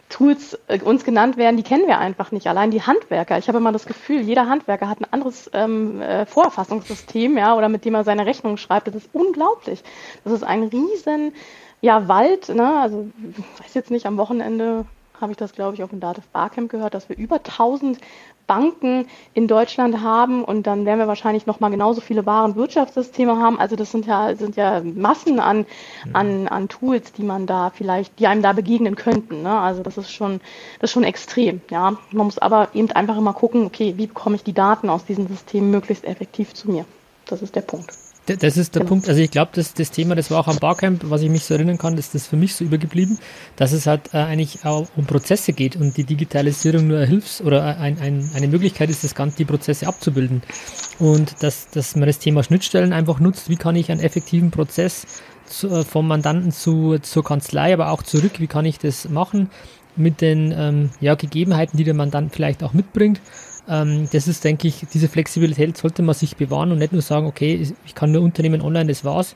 [0.10, 2.48] Tools äh, uns genannt werden, die kennen wir einfach nicht.
[2.48, 3.38] Allein die Handwerker.
[3.38, 7.70] Ich habe immer das Gefühl, jeder Handwerker hat ein anderes ähm, äh, Vorerfassungssystem, ja, oder
[7.70, 8.88] mit dem er seine Rechnung schreibt.
[8.88, 9.84] Das ist unglaublich.
[10.24, 11.34] Das ist ein riesen
[11.82, 12.80] ja, Wald, ne?
[12.80, 14.86] Also ich weiß jetzt nicht, am Wochenende
[15.20, 18.00] habe ich das, glaube ich, auf dem Dativ Barcamp gehört, dass wir über 1000
[18.48, 23.60] Banken in Deutschland haben und dann werden wir wahrscheinlich noch mal genauso viele Warenwirtschaftssysteme haben.
[23.60, 25.66] Also das sind ja sind ja Massen an
[26.14, 29.42] an, an Tools, die man da vielleicht, die einem da begegnen könnten.
[29.42, 29.60] Ne?
[29.60, 30.42] Also das ist schon
[30.80, 31.62] das ist schon extrem.
[31.72, 35.06] Ja, man muss aber eben einfach immer gucken, okay, wie bekomme ich die Daten aus
[35.06, 36.86] diesen Systemen möglichst effektiv zu mir.
[37.26, 38.05] Das ist der Punkt.
[38.26, 38.90] Das ist der genau.
[38.90, 39.08] Punkt.
[39.08, 41.54] Also ich glaube, das, das Thema, das war auch am Barcamp, was ich mich so
[41.54, 43.20] erinnern kann, ist das für mich so übergeblieben,
[43.56, 47.78] dass es halt äh, eigentlich auch um Prozesse geht und die Digitalisierung nur Hilfs- oder
[47.78, 50.42] ein, ein, eine Möglichkeit ist, das Ganze die Prozesse abzubilden.
[50.98, 55.06] Und dass, dass man das Thema Schnittstellen einfach nutzt, wie kann ich einen effektiven Prozess
[55.46, 59.52] zu, äh, vom Mandanten zu, zur Kanzlei, aber auch zurück, wie kann ich das machen
[59.98, 63.22] mit den ähm, ja, Gegebenheiten, die der Mandant vielleicht auch mitbringt
[63.68, 67.26] ähm, das ist, denke ich, diese Flexibilität sollte man sich bewahren und nicht nur sagen,
[67.26, 69.36] okay, ich kann nur Unternehmen online, das war's.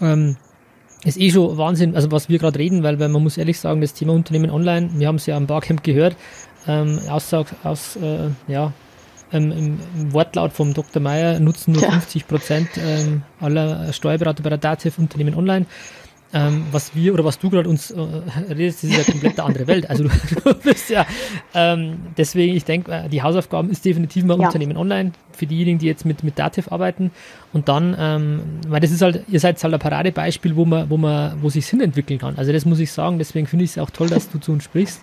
[0.00, 0.36] Ähm,
[1.04, 3.80] ist eh schon Wahnsinn, also was wir gerade reden, weil, weil man muss ehrlich sagen,
[3.80, 6.16] das Thema Unternehmen online, wir haben es ja am Barcamp gehört,
[6.66, 8.72] ähm, Aussage aus, äh, ja,
[9.32, 11.02] ähm, im, im, Wortlaut vom Dr.
[11.02, 11.90] Meyer nutzen nur ja.
[11.90, 15.66] 50 Prozent ähm, aller Steuerberater bei der DATEV Unternehmen online
[16.32, 18.00] ähm, was wir oder was du gerade uns äh,
[18.48, 19.88] redest, ist ja komplett eine andere Welt.
[19.88, 20.10] Also du,
[20.44, 21.06] du bist ja
[21.54, 24.46] ähm, deswegen, ich denke, äh, die Hausaufgaben ist definitiv mal ja.
[24.46, 27.10] Unternehmen online für diejenigen, die jetzt mit mit Dativ arbeiten
[27.52, 30.96] und dann, ähm, weil das ist halt, ihr seid halt ein Paradebeispiel, wo man, wo
[30.96, 32.36] man, wo sich Sinn entwickeln kann.
[32.36, 33.18] Also das muss ich sagen.
[33.18, 35.00] Deswegen finde ich es auch toll, dass du zu uns sprichst.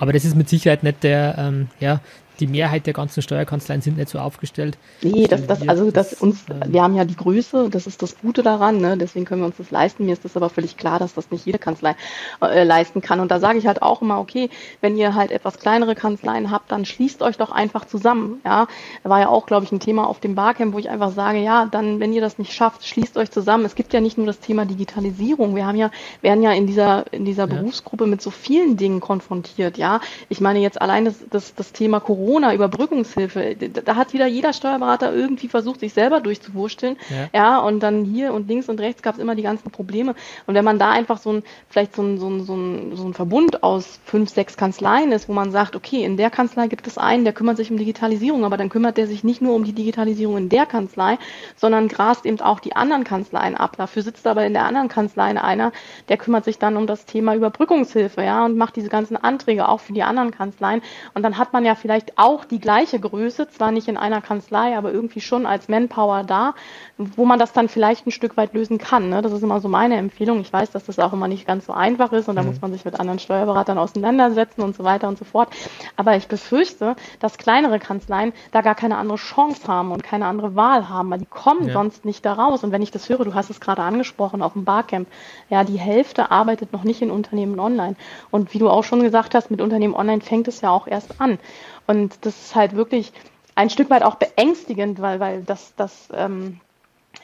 [0.00, 2.00] Aber das ist mit Sicherheit nicht der, ähm, ja,
[2.40, 4.76] die Mehrheit der ganzen Steuerkanzleien sind nicht so aufgestellt.
[5.02, 8.18] Nee, das, das, also das uns, ähm, wir haben ja die Größe, das ist das
[8.18, 8.96] Gute daran, ne?
[8.96, 10.06] deswegen können wir uns das leisten.
[10.06, 11.96] Mir ist das aber völlig klar, dass das nicht jede Kanzlei
[12.42, 13.20] äh, leisten kann.
[13.20, 16.72] Und da sage ich halt auch immer, okay, wenn ihr halt etwas kleinere Kanzleien habt,
[16.72, 18.40] dann schließt euch doch einfach zusammen.
[18.44, 18.66] Ja,
[19.02, 21.38] da war ja auch, glaube ich, ein Thema auf dem Barcamp, wo ich einfach sage,
[21.38, 23.64] ja, dann, wenn ihr das nicht schafft, schließt euch zusammen.
[23.64, 25.54] Es gibt ja nicht nur das Thema Digitalisierung.
[25.54, 27.54] Wir haben ja, werden ja in dieser, in dieser ja.
[27.54, 29.78] Berufsgruppe mit so vielen Dingen konfrontiert.
[29.78, 34.52] Ja, ich meine jetzt allein das, das, das Thema Corona Corona-Überbrückungshilfe, da hat wieder jeder
[34.52, 36.96] Steuerberater irgendwie versucht, sich selber durchzuwursteln.
[37.10, 40.14] Ja, ja und dann hier und links und rechts gab es immer die ganzen Probleme.
[40.46, 43.04] Und wenn man da einfach so ein, vielleicht so ein, so ein, so ein, so
[43.04, 46.86] ein Verbund aus fünf, sechs Kanzleien ist, wo man sagt, okay, in der Kanzlei gibt
[46.86, 49.64] es einen, der kümmert sich um Digitalisierung, aber dann kümmert der sich nicht nur um
[49.64, 51.18] die Digitalisierung in der Kanzlei,
[51.56, 53.76] sondern grast eben auch die anderen Kanzleien ab.
[53.76, 55.72] Dafür sitzt aber in der anderen Kanzlei einer,
[56.08, 59.80] der kümmert sich dann um das Thema Überbrückungshilfe, ja, und macht diese ganzen Anträge auch
[59.80, 60.80] für die anderen Kanzleien.
[61.12, 64.76] Und dann hat man ja vielleicht auch die gleiche Größe, zwar nicht in einer Kanzlei,
[64.76, 66.54] aber irgendwie schon als Manpower da,
[66.96, 69.08] wo man das dann vielleicht ein Stück weit lösen kann.
[69.08, 69.22] Ne?
[69.22, 70.40] Das ist immer so meine Empfehlung.
[70.40, 72.48] Ich weiß, dass das auch immer nicht ganz so einfach ist und da mhm.
[72.48, 75.48] muss man sich mit anderen Steuerberatern auseinandersetzen und so weiter und so fort.
[75.96, 80.54] Aber ich befürchte, dass kleinere Kanzleien da gar keine andere Chance haben und keine andere
[80.56, 81.72] Wahl haben, weil die kommen ja.
[81.72, 82.64] sonst nicht da raus.
[82.64, 85.08] Und wenn ich das höre, du hast es gerade angesprochen auf dem Barcamp,
[85.50, 87.96] ja, die Hälfte arbeitet noch nicht in Unternehmen online.
[88.30, 91.20] Und wie du auch schon gesagt hast, mit Unternehmen online fängt es ja auch erst
[91.20, 91.38] an.
[91.86, 93.12] Und das ist halt wirklich
[93.54, 96.60] ein Stück weit auch beängstigend, weil, weil das, das, ähm,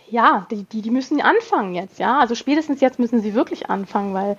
[0.08, 2.18] ja, die, die, die müssen anfangen jetzt, ja.
[2.18, 4.36] Also spätestens jetzt müssen sie wirklich anfangen, weil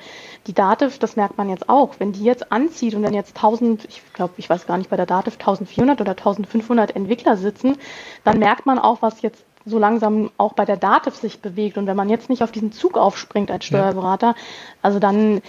[0.48, 3.86] die Dativ, das merkt man jetzt auch, wenn die jetzt anzieht und dann jetzt 1000,
[3.86, 7.78] ich glaube, ich weiß gar nicht, bei der Dativ 1400 oder 1500 Entwickler sitzen,
[8.24, 11.88] dann merkt man auch, was jetzt so langsam auch bei der Dativ sich bewegt und
[11.88, 14.36] wenn man jetzt nicht auf diesen Zug aufspringt als Steuerberater, ja.
[14.82, 15.42] also dann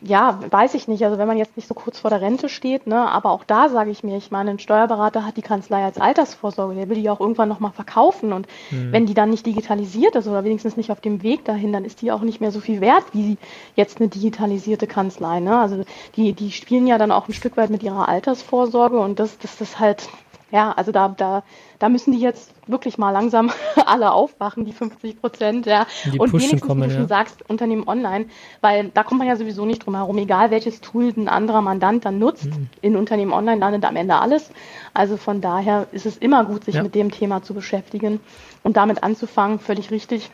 [0.00, 1.04] ja, weiß ich nicht.
[1.04, 3.68] Also wenn man jetzt nicht so kurz vor der Rente steht, ne, aber auch da
[3.68, 7.10] sage ich mir, ich meine, ein Steuerberater hat die Kanzlei als Altersvorsorge, der will die
[7.10, 8.32] auch irgendwann nochmal verkaufen.
[8.32, 8.92] Und mhm.
[8.92, 12.00] wenn die dann nicht digitalisiert ist oder wenigstens nicht auf dem Weg dahin, dann ist
[12.02, 13.38] die auch nicht mehr so viel wert wie
[13.74, 15.40] jetzt eine digitalisierte Kanzlei.
[15.40, 15.58] Ne?
[15.58, 19.38] Also die, die spielen ja dann auch ein Stück weit mit ihrer Altersvorsorge und das,
[19.38, 20.08] das ist halt
[20.50, 21.42] ja, also da, da,
[21.78, 23.50] da müssen die jetzt wirklich mal langsam
[23.86, 25.86] alle aufwachen, die 50 Prozent, ja.
[26.04, 27.06] Die und wenigstens, kommen, wie du ja.
[27.06, 28.26] sagst, Unternehmen online,
[28.60, 32.04] weil da kommt man ja sowieso nicht drum herum, egal welches Tool ein anderer Mandant
[32.04, 32.68] dann nutzt, mhm.
[32.80, 34.50] in Unternehmen online landet am Ende alles.
[34.94, 36.82] Also von daher ist es immer gut, sich ja.
[36.82, 38.20] mit dem Thema zu beschäftigen
[38.62, 40.30] und damit anzufangen, völlig richtig.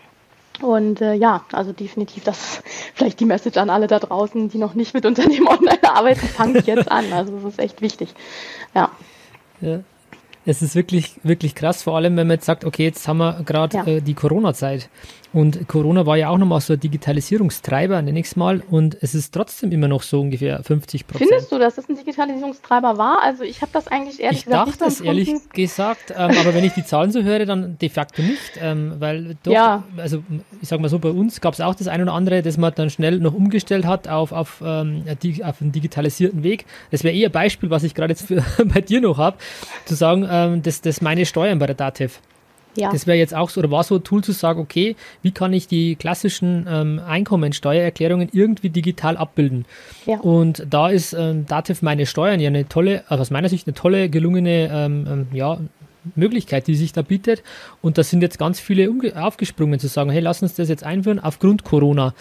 [0.62, 2.62] Und äh, ja, also definitiv, das ist
[2.94, 6.66] vielleicht die Message an alle da draußen, die noch nicht mit Unternehmen online arbeiten, fangt
[6.68, 7.12] jetzt an.
[7.12, 8.14] Also das ist echt wichtig.
[8.74, 8.90] Ja.
[9.61, 9.81] Ja,
[10.46, 13.42] es ist wirklich, wirklich krass, vor allem wenn man jetzt sagt, okay, jetzt haben wir
[13.44, 13.87] gerade ja.
[13.87, 14.88] äh, die Corona-Zeit.
[15.35, 18.62] Und Corona war ja auch nochmal so ein Digitalisierungstreiber, nenne ich es mal.
[18.70, 21.29] Und es ist trotzdem immer noch so ungefähr 50 Prozent.
[21.29, 23.20] Findest du, dass das ein Digitalisierungstreiber war?
[23.20, 26.62] Also ich habe das eigentlich ehrlich ich gesagt dachte es ehrlich gesagt, ähm, aber wenn
[26.62, 28.61] ich die Zahlen so höre, dann de facto nicht.
[28.61, 29.83] Ähm, weil doch, ja.
[29.97, 30.23] also
[30.62, 32.73] ich sage mal so, bei uns gab es auch das eine oder andere, das man
[32.73, 35.03] dann schnell noch umgestellt hat auf, auf, ähm,
[35.42, 36.64] auf einen digitalisierten Weg.
[36.92, 39.37] Das wäre eher ein Beispiel, was ich gerade jetzt für, bei dir noch habe,
[39.85, 42.20] zu sagen, ähm, das, das meine Steuern bei der DATEV.
[42.76, 42.90] Ja.
[42.90, 45.52] Das wäre jetzt auch so, oder war so ein Tool zu sagen, okay, wie kann
[45.52, 49.64] ich die klassischen ähm, Einkommensteuererklärungen irgendwie digital abbilden?
[50.06, 50.18] Ja.
[50.20, 53.74] Und da ist ähm, Dativ meine Steuern ja eine tolle, also aus meiner Sicht eine
[53.74, 55.58] tolle, gelungene ähm, ähm, ja,
[56.16, 57.42] Möglichkeit, die sich da bietet.
[57.80, 61.18] Und da sind jetzt ganz viele aufgesprungen zu sagen, hey, lass uns das jetzt einführen
[61.18, 62.14] aufgrund Corona.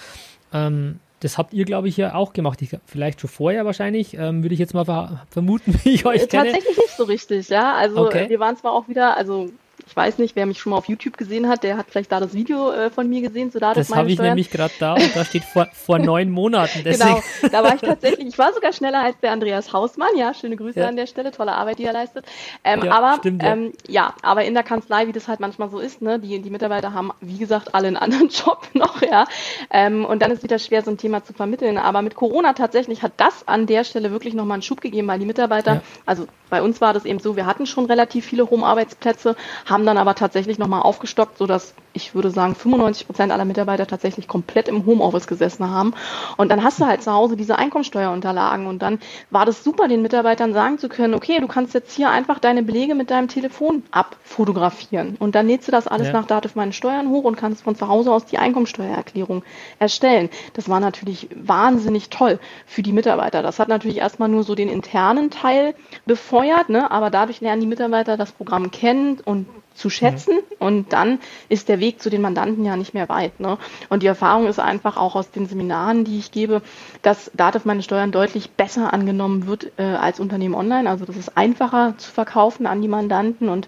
[0.53, 2.61] Ähm, das habt ihr, glaube ich, ja auch gemacht.
[2.61, 6.27] Ich, vielleicht schon vorher wahrscheinlich, ähm, würde ich jetzt mal ver vermuten, wie ich euch
[6.27, 6.51] kenne.
[6.51, 7.75] Tatsächlich nicht so richtig, ja.
[7.75, 8.29] Also okay.
[8.29, 9.49] wir waren zwar auch wieder, also
[9.85, 12.19] ich weiß nicht, wer mich schon mal auf YouTube gesehen hat, der hat vielleicht da
[12.19, 15.15] das Video äh, von mir gesehen zu Dativ Das habe ich nämlich gerade da und
[15.15, 16.81] da steht vor, vor neun Monaten.
[16.83, 17.21] Deswegen.
[17.41, 20.55] Genau, da war ich tatsächlich, ich war sogar schneller als der Andreas Hausmann, ja, schöne
[20.55, 20.87] Grüße ja.
[20.87, 22.25] an der Stelle, tolle Arbeit, die er leistet.
[22.63, 23.53] Ähm, ja, aber stimmt, ja.
[23.53, 26.49] Ähm, ja, aber in der Kanzlei, wie das halt manchmal so ist, ne, die, die
[26.49, 29.25] Mitarbeiter haben, wie gesagt, alle einen anderen Job noch, ja.
[29.69, 31.77] Ähm, und dann ist wieder schwer, so ein Thema zu vermitteln.
[31.77, 35.19] Aber mit Corona tatsächlich hat das an der Stelle wirklich nochmal einen Schub gegeben, weil
[35.19, 39.35] die Mitarbeiter, also bei uns war das eben so, wir hatten schon relativ viele Home-Arbeitsplätze,
[39.73, 44.27] haben dann aber tatsächlich nochmal aufgestockt, sodass ich würde sagen 95 Prozent aller Mitarbeiter tatsächlich
[44.27, 45.93] komplett im Homeoffice gesessen haben.
[46.37, 48.99] Und dann hast du halt zu Hause diese Einkommensteuerunterlagen und dann
[49.31, 52.63] war das super, den Mitarbeitern sagen zu können, okay, du kannst jetzt hier einfach deine
[52.63, 56.13] Belege mit deinem Telefon abfotografieren und dann lädst du das alles ja.
[56.13, 59.43] nach Dativ meinen Steuern hoch und kannst von zu Hause aus die Einkommensteuererklärung
[59.79, 60.29] erstellen.
[60.53, 63.41] Das war natürlich wahnsinnig toll für die Mitarbeiter.
[63.41, 66.91] Das hat natürlich erstmal nur so den internen Teil befeuert, ne?
[66.91, 70.55] aber dadurch lernen die Mitarbeiter das Programm kennen und zu schätzen mhm.
[70.59, 73.39] und dann ist der Weg zu den Mandanten ja nicht mehr weit.
[73.39, 73.57] Ne?
[73.89, 76.61] Und die Erfahrung ist einfach auch aus den Seminaren, die ich gebe,
[77.01, 80.89] dass Dativ meine Steuern deutlich besser angenommen wird äh, als Unternehmen online.
[80.89, 83.67] Also das ist einfacher zu verkaufen an die Mandanten und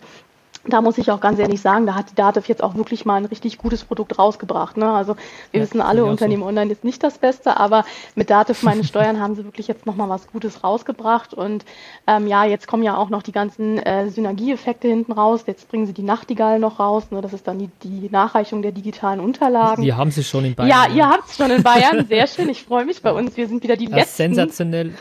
[0.67, 3.15] da muss ich auch ganz ehrlich sagen, da hat die Dativ jetzt auch wirklich mal
[3.15, 4.77] ein richtig gutes Produkt rausgebracht.
[4.77, 4.91] Ne?
[4.91, 5.15] Also
[5.51, 6.49] wir ja, wissen alle, Unternehmen so.
[6.49, 10.09] online ist nicht das Beste, aber mit Dativ meine Steuern haben sie wirklich jetzt nochmal
[10.09, 11.33] was Gutes rausgebracht.
[11.33, 11.65] Und
[12.07, 15.43] ähm, ja, jetzt kommen ja auch noch die ganzen äh, Synergieeffekte hinten raus.
[15.47, 17.11] Jetzt bringen sie die Nachtigall noch raus.
[17.11, 17.21] Ne?
[17.21, 19.83] Das ist dann die, die Nachreichung der digitalen Unterlagen.
[19.83, 20.69] Wir haben sie schon in Bayern.
[20.69, 22.05] Ja, ihr habt es schon in Bayern.
[22.07, 22.49] Sehr schön.
[22.49, 23.37] Ich freue mich bei uns.
[23.37, 24.35] Wir sind wieder die das Letzten.
[24.35, 24.93] Sensationell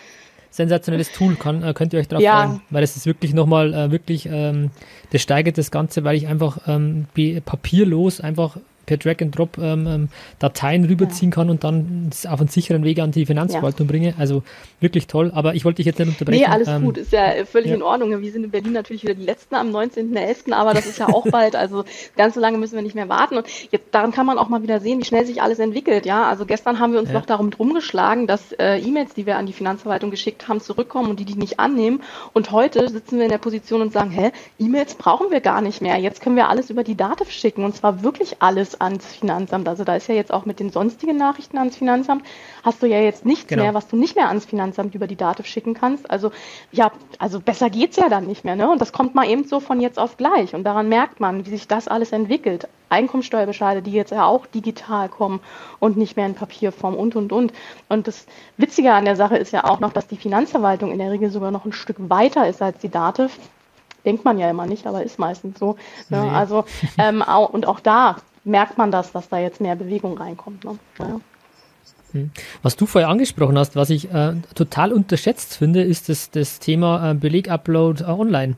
[0.54, 2.46] sensationelles Tool, kann, äh, könnt ihr euch drauf ja.
[2.46, 4.70] freuen, weil es ist wirklich nochmal, äh, wirklich, ähm,
[5.10, 7.06] das steigert das Ganze, weil ich einfach ähm,
[7.44, 11.34] papierlos einfach per Drag and Drop ähm, ähm, Dateien rüberziehen ja.
[11.34, 13.90] kann und dann auf einen sicheren Weg an die Finanzverwaltung ja.
[13.90, 14.14] bringe.
[14.18, 14.42] Also
[14.80, 15.32] wirklich toll.
[15.34, 16.40] Aber ich wollte dich jetzt nicht unterbrechen.
[16.40, 16.98] Nee, alles ähm, gut.
[16.98, 17.76] Ist ja völlig ja.
[17.76, 18.22] in Ordnung.
[18.22, 21.26] Wir sind in Berlin natürlich wieder die Letzten am 19.11., aber das ist ja auch
[21.30, 21.56] bald.
[21.56, 21.84] Also
[22.16, 23.36] ganz so lange müssen wir nicht mehr warten.
[23.36, 26.06] Und jetzt daran kann man auch mal wieder sehen, wie schnell sich alles entwickelt.
[26.06, 29.36] Ja, also gestern haben wir uns noch darum drum geschlagen, dass äh, E-Mails, die wir
[29.36, 32.02] an die Finanzverwaltung geschickt haben, zurückkommen und die die nicht annehmen.
[32.32, 35.80] Und heute sitzen wir in der Position und sagen, hä, E-Mails brauchen wir gar nicht
[35.80, 35.96] mehr.
[35.98, 39.68] Jetzt können wir alles über die Dativ schicken und zwar wirklich alles ans Finanzamt.
[39.68, 42.24] Also da ist ja jetzt auch mit den sonstigen Nachrichten ans Finanzamt,
[42.62, 43.62] hast du ja jetzt nichts genau.
[43.62, 46.10] mehr, was du nicht mehr ans Finanzamt über die Dativ schicken kannst.
[46.10, 46.30] Also
[46.72, 48.56] ja, also besser geht's ja dann nicht mehr.
[48.56, 48.70] Ne?
[48.70, 50.54] Und das kommt mal eben so von jetzt auf gleich.
[50.54, 52.68] Und daran merkt man, wie sich das alles entwickelt.
[52.88, 55.40] Einkommensteuerbescheide, die jetzt ja auch digital kommen
[55.80, 57.52] und nicht mehr in Papierform und, und, und.
[57.88, 61.10] Und das Witzige an der Sache ist ja auch noch, dass die Finanzverwaltung in der
[61.10, 63.38] Regel sogar noch ein Stück weiter ist als die Dativ.
[64.04, 65.76] Denkt man ja immer nicht, aber ist meistens so.
[66.10, 66.22] Ne?
[66.22, 66.28] Nee.
[66.28, 66.64] Also,
[66.98, 70.64] ähm, und auch da merkt man das, dass da jetzt mehr Bewegung reinkommt.
[70.64, 70.78] Ne?
[70.98, 71.20] Ja.
[72.14, 72.30] Hm.
[72.62, 77.11] Was du vorher angesprochen hast, was ich äh, total unterschätzt finde, ist das, das Thema
[77.11, 78.54] äh, Belegupload äh, online.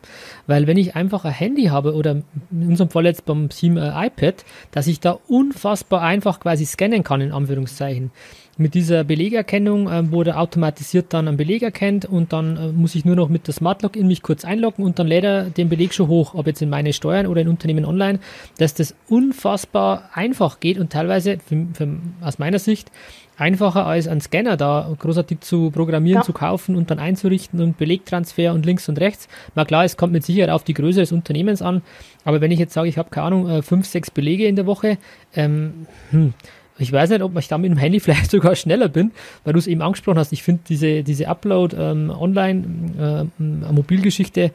[0.46, 4.06] Weil wenn ich einfach ein Handy habe oder in unserem Fall jetzt beim Team äh,
[4.08, 8.10] iPad, dass ich da unfassbar einfach quasi scannen kann, in Anführungszeichen.
[8.58, 13.04] Mit dieser Belegerkennung äh, wurde automatisiert dann ein Beleg erkennt und dann äh, muss ich
[13.04, 15.92] nur noch mit der Smart Login mich kurz einloggen und dann lädt er den Beleg
[15.92, 18.18] schon hoch, ob jetzt in meine Steuern oder in Unternehmen online,
[18.56, 22.90] dass das unfassbar einfach geht und teilweise für, für, aus meiner Sicht
[23.36, 26.24] einfacher als ein Scanner da großartig zu programmieren, ja.
[26.24, 29.28] zu kaufen und dann einzurichten und Belegtransfer und links und rechts.
[29.54, 31.82] Na klar, es kommt mit Sicherheit auf die Größe des Unternehmens an,
[32.24, 34.64] aber wenn ich jetzt sage, ich habe keine Ahnung, äh, fünf, sechs Belege in der
[34.64, 34.96] Woche,
[35.34, 36.32] ähm, hm,
[36.78, 39.12] ich weiß nicht, ob ich da mit dem Handy vielleicht sogar schneller bin,
[39.44, 40.32] weil du es eben angesprochen hast.
[40.32, 44.50] Ich finde diese, diese Upload ähm, online, äh, Mobilgeschichte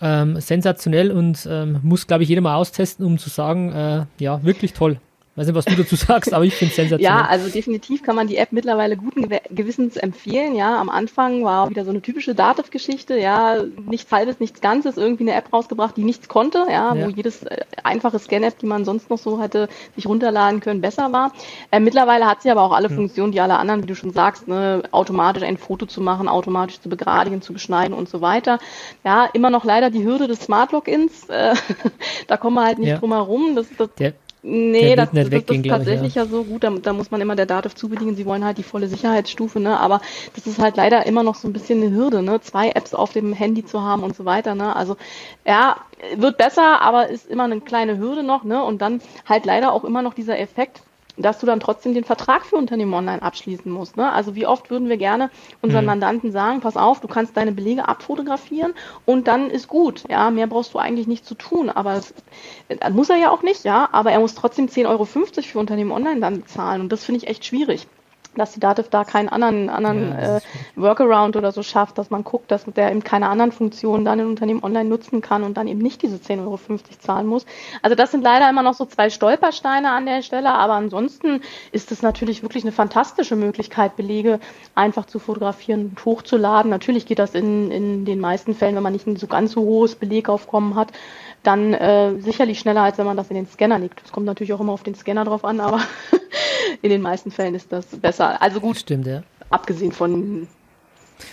[0.00, 4.42] ähm, sensationell und ähm, muss, glaube ich, jeder mal austesten, um zu sagen, äh, ja,
[4.44, 4.98] wirklich toll.
[5.38, 7.20] Weiß nicht, was du dazu sagst, aber ich finde es sensationell.
[7.20, 10.56] Ja, also definitiv kann man die App mittlerweile guten Gewissens empfehlen.
[10.56, 13.16] Ja, am Anfang war wieder so eine typische Dativ-Geschichte.
[13.18, 14.96] Ja, nichts Halbes, nichts Ganzes.
[14.96, 16.66] Irgendwie eine App rausgebracht, die nichts konnte.
[16.68, 17.06] Ja, ja.
[17.06, 21.12] wo jedes äh, einfache Scan-App, die man sonst noch so hätte sich runterladen können, besser
[21.12, 21.32] war.
[21.70, 22.88] Äh, mittlerweile hat sie aber auch alle.
[22.98, 26.80] Funktionen, die alle anderen, wie du schon sagst, ne, automatisch ein Foto zu machen, automatisch
[26.80, 28.58] zu begradigen, zu beschneiden und so weiter.
[29.04, 31.28] Ja, immer noch leider die Hürde des Smart Logins.
[31.28, 31.54] Äh,
[32.26, 32.98] da kommen wir halt nicht ja.
[32.98, 33.54] drum herum.
[33.54, 36.22] Das, das, der, Nee, das, das, das, ist tatsächlich ich, ja.
[36.22, 36.28] ja.
[36.28, 36.62] so gut.
[36.62, 38.14] Da, da, muss man immer der Dativ zubedingen.
[38.14, 39.78] Sie wollen halt die volle Sicherheitsstufe, ne?
[39.80, 40.00] Aber
[40.34, 42.40] das ist halt leider immer noch so ein bisschen eine Hürde, ne?
[42.40, 44.76] Zwei Apps auf dem Handy zu haben und so weiter, ne?
[44.76, 44.96] Also
[45.44, 45.76] ja,
[46.16, 48.62] wird besser, aber ist immer eine kleine Hürde noch, ne?
[48.62, 50.82] Und dann halt leider auch immer noch dieser Effekt,
[51.18, 53.96] dass du dann trotzdem den Vertrag für Unternehmen online abschließen musst.
[53.96, 54.10] Ne?
[54.12, 55.88] Also wie oft würden wir gerne unseren mhm.
[55.88, 60.04] Mandanten sagen, pass auf, du kannst deine Belege abfotografieren und dann ist gut.
[60.08, 61.70] Ja, mehr brauchst du eigentlich nicht zu tun.
[61.70, 62.14] Aber das,
[62.68, 65.92] das muss er ja auch nicht, ja, aber er muss trotzdem 10,50 Euro für Unternehmen
[65.92, 66.80] online dann bezahlen.
[66.80, 67.86] Und das finde ich echt schwierig
[68.38, 70.40] dass die Dativ da keinen anderen, anderen ja, äh,
[70.76, 74.28] Workaround oder so schafft, dass man guckt, dass der eben keine anderen Funktionen dann im
[74.28, 76.58] Unternehmen online nutzen kann und dann eben nicht diese 10,50 Euro
[77.00, 77.46] zahlen muss.
[77.82, 81.40] Also das sind leider immer noch so zwei Stolpersteine an der Stelle, aber ansonsten
[81.72, 84.40] ist es natürlich wirklich eine fantastische Möglichkeit, Belege
[84.74, 86.70] einfach zu fotografieren und hochzuladen.
[86.70, 89.62] Natürlich geht das in, in den meisten Fällen, wenn man nicht ein so ganz so
[89.62, 90.92] hohes Belegaufkommen hat,
[91.42, 94.02] dann äh, sicherlich schneller, als wenn man das in den Scanner legt.
[94.02, 95.80] Das kommt natürlich auch immer auf den Scanner drauf an, aber
[96.82, 98.40] in den meisten Fällen ist das besser.
[98.42, 99.22] Also gut, stimmt, ja.
[99.50, 100.48] Abgesehen von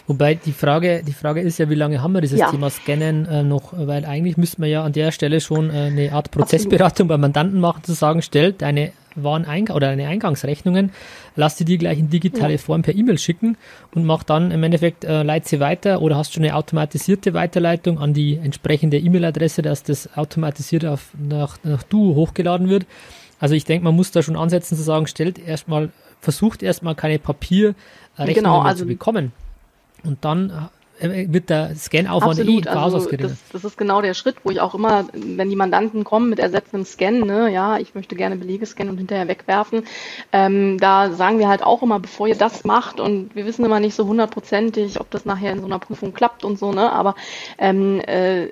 [0.08, 2.50] Wobei die Frage, die Frage ist ja, wie lange haben wir dieses ja.
[2.50, 3.74] Thema Scannen äh, noch?
[3.76, 7.60] Weil eigentlich müsste man ja an der Stelle schon äh, eine Art Prozessberatung beim Mandanten
[7.60, 10.92] machen, zu sagen, stellt deine Wareneingang oder deine Eingangsrechnungen,
[11.36, 12.58] lass die dir gleich in digitale ja.
[12.58, 13.58] Form per E-Mail schicken
[13.94, 18.00] und mach dann im Endeffekt, äh, leit sie weiter oder hast schon eine automatisierte Weiterleitung
[18.00, 22.86] an die entsprechende E-Mail-Adresse, dass das automatisiert auf, nach, nach Du hochgeladen wird.
[23.40, 25.90] Also ich denke, man muss da schon ansetzen zu sagen, stellt erstmal,
[26.22, 29.32] versucht erstmal keine Papierrechnungen genau, also zu bekommen.
[30.04, 30.54] Und dann äh,
[31.00, 35.06] wird der Scan-Aufwand eh also das, das, ist genau der Schritt, wo ich auch immer,
[35.14, 38.98] wenn die Mandanten kommen mit ersetzendem Scan, ne, ja, ich möchte gerne Belege scannen und
[38.98, 39.84] hinterher wegwerfen,
[40.32, 43.80] ähm, da sagen wir halt auch immer, bevor ihr das macht und wir wissen immer
[43.80, 47.16] nicht so hundertprozentig, ob das nachher in so einer Prüfung klappt und so, ne, aber
[47.58, 48.48] ähm, äh,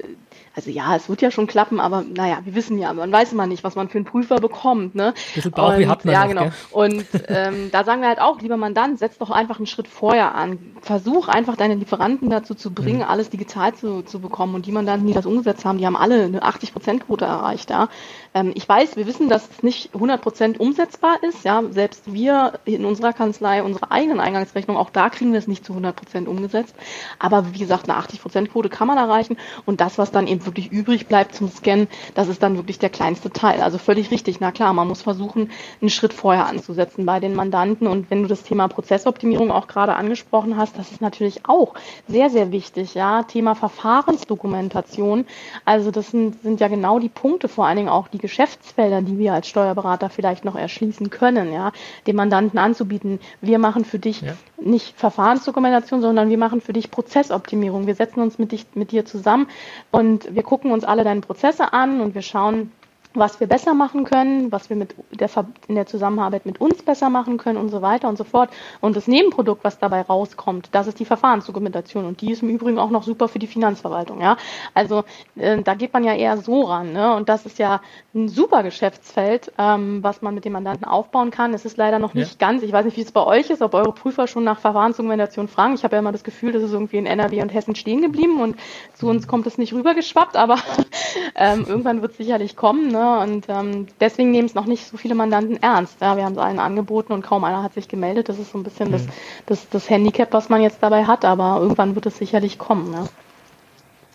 [0.56, 3.48] also ja, es wird ja schon klappen, aber naja, wir wissen ja, man weiß immer
[3.48, 4.94] nicht, was man für einen Prüfer bekommt.
[4.94, 5.14] Ne?
[5.34, 6.50] Bisschen Bauch, wie hat man Ja, genau.
[6.70, 10.36] Und ähm, da sagen wir halt auch, lieber Mandant, setz doch einfach einen Schritt vorher
[10.36, 10.60] an.
[10.82, 13.10] Versuch einfach deine Lieferanten dazu zu bringen, mhm.
[13.10, 14.54] alles digital zu, zu bekommen.
[14.54, 17.72] Und die Mandanten, die das umgesetzt haben, die haben alle eine 80%-Quote erreicht.
[17.72, 17.90] Ja?
[18.34, 21.44] Ähm, ich weiß, wir wissen, dass es nicht 100% umsetzbar ist.
[21.44, 21.64] Ja?
[21.70, 25.74] Selbst wir in unserer Kanzlei, unsere eigenen Eingangsrechnung, auch da kriegen wir es nicht zu
[25.74, 26.76] 100% umgesetzt.
[27.20, 29.38] Aber wie gesagt, eine 80%-Quote kann man erreichen.
[29.66, 32.90] Und das, was dann eben wirklich übrig bleibt zum Scannen, das ist dann wirklich der
[32.90, 33.62] kleinste Teil.
[33.62, 34.40] Also völlig richtig.
[34.40, 37.88] Na klar, man muss versuchen, einen Schritt vorher anzusetzen bei den Mandanten.
[37.88, 41.74] Und wenn du das Thema Prozessoptimierung auch gerade angesprochen hast, das ist natürlich auch
[42.08, 42.96] sehr, sehr wichtig.
[42.96, 45.26] Ja, Thema Verfahrensdokumentation.
[45.66, 49.18] Also das sind, sind ja genau die Punkte, vor allen Dingen auch die Geschäftsfelder, die
[49.18, 51.74] wir als Steuerberater vielleicht noch erschließen können, ja,
[52.08, 53.20] dem Mandanten anzubieten.
[53.42, 54.34] Wir machen für dich ja.
[54.62, 57.86] nicht Verfahrensdokumentation, sondern wir machen für dich Prozessoptimierung.
[57.86, 59.48] Wir setzen uns mit, dich, mit dir zusammen
[59.92, 62.72] und wir gucken uns alle deine Prozesse an und wir schauen,
[63.14, 65.30] was wir besser machen können, was wir mit der
[65.68, 68.50] in der Zusammenarbeit mit uns besser machen können und so weiter und so fort.
[68.82, 72.80] Und das Nebenprodukt, was dabei rauskommt, das ist die Verfahrensdokumentation und die ist im Übrigen
[72.80, 74.22] auch noch super für die Finanzverwaltung.
[74.22, 74.38] Ja,
[74.74, 75.04] also
[75.36, 76.94] äh, da geht man ja eher so ran.
[76.94, 77.16] Ne?
[77.16, 77.82] Und das ist ja
[78.16, 81.54] ein super Geschäftsfeld, ähm, was man mit dem Mandanten aufbauen kann.
[81.54, 82.48] Es ist leider noch nicht ja.
[82.48, 82.64] ganz.
[82.64, 85.76] Ich weiß nicht, wie es bei euch ist, ob eure Prüfer schon nach Verfahrensdokumentation fragen.
[85.76, 88.42] Ich habe ja immer das Gefühl, das ist irgendwie in NRW und Hessen stehen geblieben
[88.42, 88.58] und
[88.94, 90.58] zu uns kommt es nicht rübergeschwappt, aber
[91.36, 92.88] ähm, irgendwann wird es sicherlich kommen.
[92.90, 93.03] Ne?
[93.04, 93.20] Ne?
[93.20, 96.00] Und ähm, deswegen nehmen es noch nicht so viele Mandanten ernst.
[96.02, 96.16] Ja?
[96.16, 98.30] Wir haben es allen angeboten und kaum einer hat sich gemeldet.
[98.30, 98.94] Das ist so ein bisschen mhm.
[98.94, 99.08] das,
[99.46, 102.96] das, das Handicap, was man jetzt dabei hat, aber irgendwann wird es sicherlich kommen.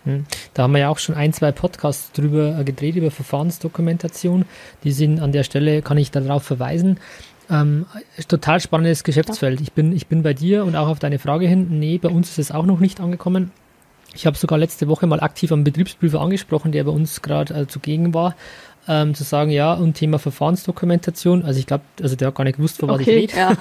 [0.04, 0.24] Hm.
[0.54, 4.44] Da haben wir ja auch schon ein, zwei Podcasts drüber gedreht, über Verfahrensdokumentation.
[4.84, 6.98] Die sind an der Stelle, kann ich darauf verweisen.
[7.50, 7.86] Ähm,
[8.28, 9.60] total spannendes Geschäftsfeld.
[9.60, 11.78] Ich bin, ich bin bei dir und auch auf deine Frage hin.
[11.78, 13.50] Nee, bei uns ist es auch noch nicht angekommen.
[14.14, 17.66] Ich habe sogar letzte Woche mal aktiv am Betriebsprüfer angesprochen, der bei uns gerade äh,
[17.66, 18.34] zugegen war,
[18.88, 21.44] ähm, zu sagen, ja, und Thema Verfahrensdokumentation.
[21.44, 23.36] Also ich glaube, also der hat gar nicht gewusst, von was okay, ich rede.
[23.36, 23.56] Ja,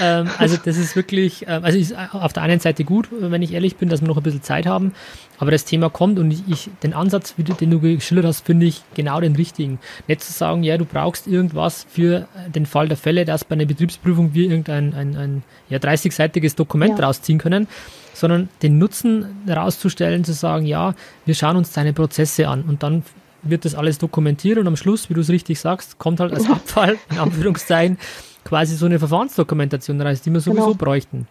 [0.20, 3.52] ähm, also das ist wirklich, ähm, also ist auf der einen Seite gut, wenn ich
[3.52, 4.94] ehrlich bin, dass wir noch ein bisschen Zeit haben,
[5.38, 8.82] aber das Thema kommt und ich, ich den Ansatz, den du geschildert hast, finde ich
[8.94, 9.80] genau den richtigen.
[10.06, 13.66] Nicht zu sagen, ja, du brauchst irgendwas für den Fall der Fälle, dass bei einer
[13.66, 17.06] Betriebsprüfung wir irgendein ein, ein, ja, 30-seitiges Dokument ja.
[17.06, 17.66] rausziehen können,
[18.14, 20.94] sondern den Nutzen herauszustellen, zu sagen, ja,
[21.26, 23.02] wir schauen uns deine Prozesse an und dann
[23.42, 26.48] wird das alles dokumentiert und am Schluss, wie du es richtig sagst, kommt halt als
[26.50, 27.98] Abfall, in Anführungszeichen,
[28.44, 30.74] quasi so eine Verfahrensdokumentation raus, die wir sowieso genau.
[30.74, 31.26] bräuchten.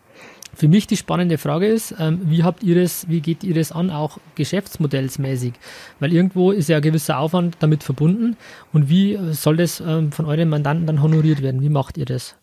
[0.54, 3.72] Für mich die spannende Frage ist, ähm, wie habt ihr das, wie geht ihr das
[3.72, 5.54] an, auch geschäftsmodellsmäßig?
[6.00, 8.36] Weil irgendwo ist ja ein gewisser Aufwand damit verbunden
[8.74, 11.62] und wie soll das ähm, von euren Mandanten dann honoriert werden?
[11.62, 12.36] Wie macht ihr das?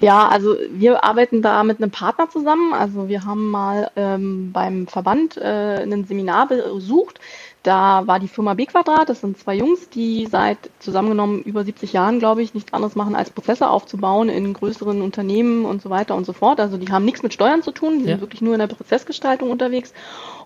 [0.00, 2.72] Ja, also wir arbeiten da mit einem Partner zusammen.
[2.72, 7.20] Also wir haben mal ähm, beim Verband äh, ein Seminar besucht.
[7.64, 11.94] Da war die Firma B Quadrat, das sind zwei Jungs, die seit zusammengenommen über 70
[11.94, 16.14] Jahren, glaube ich, nichts anderes machen, als Prozesse aufzubauen in größeren Unternehmen und so weiter
[16.14, 16.60] und so fort.
[16.60, 18.10] Also die haben nichts mit Steuern zu tun, die ja.
[18.10, 19.94] sind wirklich nur in der Prozessgestaltung unterwegs.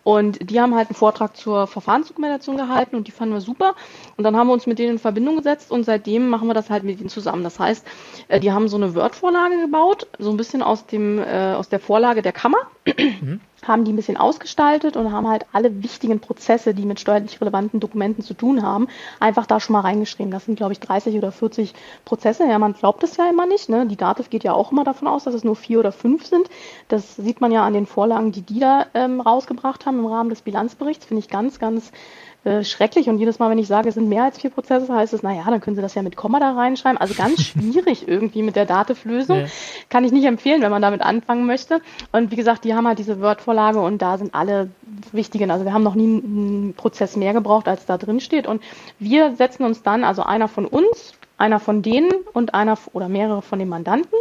[0.04, 3.74] Und die haben halt einen Vortrag zur Verfahrensdokumentation gehalten und die fanden wir super.
[4.16, 6.70] Und dann haben wir uns mit denen in Verbindung gesetzt und seitdem machen wir das
[6.70, 7.42] halt mit ihnen zusammen.
[7.42, 7.84] Das heißt,
[8.28, 11.80] äh, die haben so eine Word-Vorlage gebaut, so ein bisschen aus dem äh, aus der
[11.80, 12.58] Vorlage der Kammer.
[12.86, 17.40] Mhm haben die ein bisschen ausgestaltet und haben halt alle wichtigen Prozesse, die mit steuerlich
[17.40, 18.88] relevanten Dokumenten zu tun haben,
[19.20, 20.30] einfach da schon mal reingeschrieben.
[20.30, 22.46] Das sind, glaube ich, 30 oder 40 Prozesse.
[22.46, 23.68] Ja, man glaubt es ja immer nicht.
[23.68, 23.86] Ne?
[23.86, 26.48] Die Dativ geht ja auch immer davon aus, dass es nur vier oder fünf sind.
[26.88, 30.30] Das sieht man ja an den Vorlagen, die die da ähm, rausgebracht haben im Rahmen
[30.30, 31.06] des Bilanzberichts.
[31.06, 31.92] Finde ich ganz, ganz
[32.44, 33.08] äh, schrecklich.
[33.08, 35.42] Und jedes Mal, wenn ich sage, es sind mehr als vier Prozesse, heißt es, naja,
[35.44, 36.96] dann können Sie das ja mit Komma da reinschreiben.
[36.96, 39.40] Also ganz schwierig irgendwie mit der Dativ-Lösung.
[39.40, 39.46] Ja.
[39.88, 41.80] Kann ich nicht empfehlen, wenn man damit anfangen möchte.
[42.12, 44.70] Und wie gesagt, die haben halt diese Word-Vorlage und da sind alle
[45.12, 45.50] wichtigen.
[45.50, 48.46] Also wir haben noch nie einen Prozess mehr gebraucht, als da drin steht.
[48.46, 48.62] Und
[48.98, 53.42] wir setzen uns dann, also einer von uns, einer von denen und einer oder mehrere
[53.42, 54.16] von den Mandanten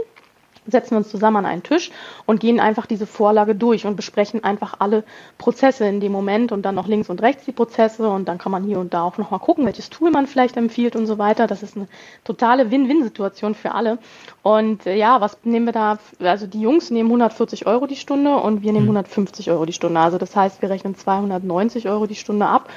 [0.67, 1.91] setzen wir uns zusammen an einen Tisch
[2.25, 5.03] und gehen einfach diese Vorlage durch und besprechen einfach alle
[5.37, 8.51] Prozesse in dem Moment und dann noch links und rechts die Prozesse und dann kann
[8.51, 11.47] man hier und da auch nochmal gucken, welches Tool man vielleicht empfiehlt und so weiter.
[11.47, 11.87] Das ist eine
[12.23, 13.97] totale Win-Win-Situation für alle.
[14.43, 15.97] Und äh, ja, was nehmen wir da?
[16.19, 19.53] Also die Jungs nehmen 140 Euro die Stunde und wir nehmen 150 mhm.
[19.53, 19.99] Euro die Stunde.
[19.99, 22.69] Also das heißt, wir rechnen 290 Euro die Stunde ab.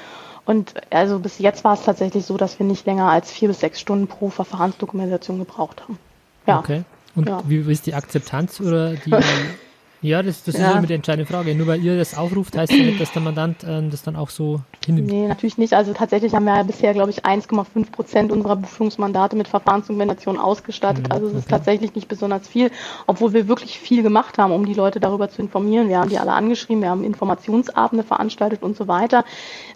[0.46, 3.60] Und also bis jetzt war es tatsächlich so, dass wir nicht länger als vier bis
[3.60, 5.98] sechs Stunden pro Verfahrensdokumentation gebraucht haben.
[6.46, 6.58] Ja.
[6.58, 6.82] Okay.
[7.14, 7.42] Und ja.
[7.46, 9.10] wie ist die Akzeptanz oder die
[10.02, 10.70] Ja, das, das ja.
[10.70, 11.54] ist immer die entscheidende Frage.
[11.54, 14.30] Nur weil ihr das aufruft, heißt ja nicht, dass der Mandant äh, das dann auch
[14.30, 15.08] so hinnimmt.
[15.08, 15.74] Nee, natürlich nicht.
[15.74, 21.08] Also tatsächlich haben wir ja bisher, glaube ich, 1,5 Prozent unserer Buchungsmandate mit Verfahrensdokumentation ausgestattet.
[21.08, 21.38] Mhm, also es okay.
[21.40, 22.70] ist tatsächlich nicht besonders viel,
[23.06, 25.90] obwohl wir wirklich viel gemacht haben, um die Leute darüber zu informieren.
[25.90, 29.24] Wir haben die alle angeschrieben, wir haben Informationsabende veranstaltet und so weiter.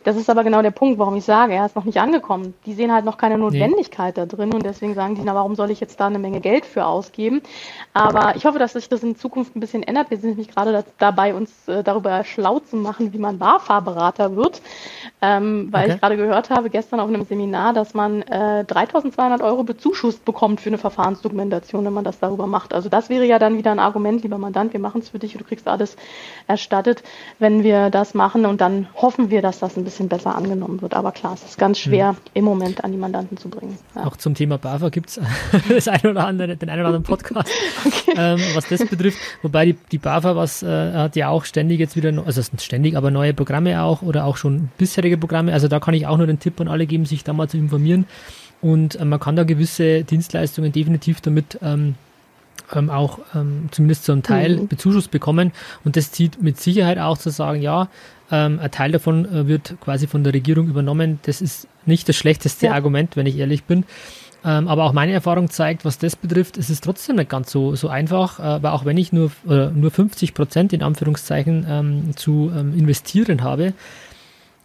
[0.05, 2.55] Das ist aber genau der Punkt, warum ich sage, er ist noch nicht angekommen.
[2.64, 4.27] Die sehen halt noch keine Notwendigkeit nee.
[4.27, 6.64] da drin und deswegen sagen die, na, warum soll ich jetzt da eine Menge Geld
[6.64, 7.43] für ausgeben?
[7.93, 10.85] Aber ich hoffe, dass sich das in Zukunft ein bisschen ändert wir sind nämlich gerade
[10.99, 14.62] dabei, uns äh, darüber schlau zu machen, wie man BAFA-Berater wird,
[15.21, 15.95] ähm, weil okay.
[15.95, 20.61] ich gerade gehört habe gestern auf einem Seminar, dass man äh, 3.200 Euro bezuschusst bekommt
[20.61, 22.73] für eine Verfahrensdokumentation, wenn man das darüber macht.
[22.73, 25.35] Also das wäre ja dann wieder ein Argument, lieber Mandant, wir machen es für dich
[25.35, 25.97] und du kriegst alles
[26.47, 27.03] erstattet,
[27.41, 30.95] wenn wir das machen und dann hoffen wir, dass das ein bisschen besser angenommen wird.
[30.95, 32.17] Aber klar, es ist ganz schwer hm.
[32.35, 33.77] im Moment an die Mandanten zu bringen.
[33.97, 34.05] Ja.
[34.05, 35.09] Auch zum Thema BAFA gibt
[35.71, 37.51] es den einen oder anderen Podcast,
[37.85, 38.15] okay.
[38.17, 39.19] ähm, was das betrifft.
[39.43, 43.11] Wobei die, die BAFA was, äh, hat ja auch ständig jetzt wieder, also ständig, aber
[43.11, 45.52] neue Programme auch oder auch schon bisherige Programme.
[45.52, 47.57] Also da kann ich auch nur den Tipp an alle geben, sich da mal zu
[47.57, 48.05] informieren.
[48.61, 51.94] Und äh, man kann da gewisse Dienstleistungen definitiv damit ähm,
[52.74, 54.68] ähm, auch ähm, zumindest zum Teil mhm.
[54.68, 55.52] Bezuschuss bekommen.
[55.84, 57.88] Und das zieht mit Sicherheit auch zu sagen, ja,
[58.30, 61.18] ähm, ein Teil davon äh, wird quasi von der Regierung übernommen.
[61.22, 62.72] Das ist nicht das schlechteste ja.
[62.72, 63.84] Argument, wenn ich ehrlich bin.
[64.45, 67.74] Ähm, aber auch meine Erfahrung zeigt, was das betrifft, ist es trotzdem nicht ganz so,
[67.76, 72.16] so einfach, äh, weil auch wenn ich nur, äh, nur 50 Prozent in Anführungszeichen ähm,
[72.16, 73.72] zu ähm, investieren habe,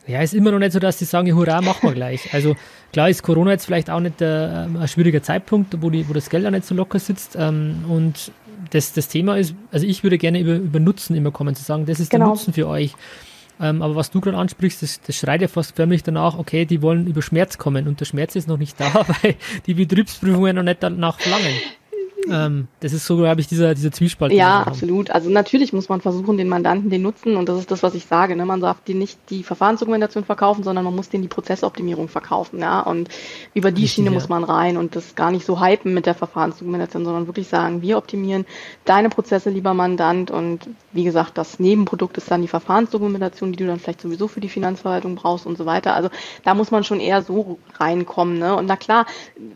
[0.06, 2.34] ja, ist immer noch nicht so, dass die sagen, hurra, machen wir gleich.
[2.34, 2.56] Also
[2.92, 6.30] klar ist Corona jetzt vielleicht auch nicht äh, ein schwieriger Zeitpunkt, wo, die, wo das
[6.30, 7.38] Geld auch nicht so locker sitzt.
[7.40, 8.32] Ähm, und
[8.72, 11.86] das, das Thema ist, also ich würde gerne über, über Nutzen immer kommen, zu sagen,
[11.86, 12.26] das ist genau.
[12.26, 12.96] der Nutzen für euch.
[13.60, 16.82] Ähm, aber was du gerade ansprichst, das, das schreit ja fast förmlich danach, okay, die
[16.82, 19.36] wollen über Schmerz kommen und der Schmerz ist noch nicht da, weil
[19.66, 21.54] die Betriebsprüfungen noch nicht danach verlangen.
[22.28, 24.32] Ähm, das ist so, glaube ich, dieser, dieser Zwiespalt.
[24.34, 25.10] Ja, absolut.
[25.12, 28.06] Also natürlich muss man versuchen, den Mandanten den Nutzen, und das ist das, was ich
[28.06, 28.46] sage, ne?
[28.46, 32.60] man darf den nicht die Verfahrensdokumentation verkaufen, sondern man muss den die Prozessoptimierung verkaufen.
[32.60, 32.82] Ja?
[32.82, 33.10] Und
[33.54, 34.14] über die Richtig, Schiene ja.
[34.14, 37.82] muss man rein und das gar nicht so hypen mit der Verfahrensdokumentation, sondern wirklich sagen,
[37.82, 38.46] wir optimieren
[38.86, 40.32] deine Prozesse, lieber Mandant.
[40.32, 44.42] Und wie gesagt, das Nebenprodukt ist dann die Verfahrensdokumentation, die du dann vielleicht sowieso für
[44.42, 45.96] die Finanzverwaltung brauchst und so weiter.
[45.96, 46.10] Also
[46.44, 48.40] da muss man schon eher so reinkommen.
[48.40, 48.56] Ne?
[48.56, 49.06] Und na klar,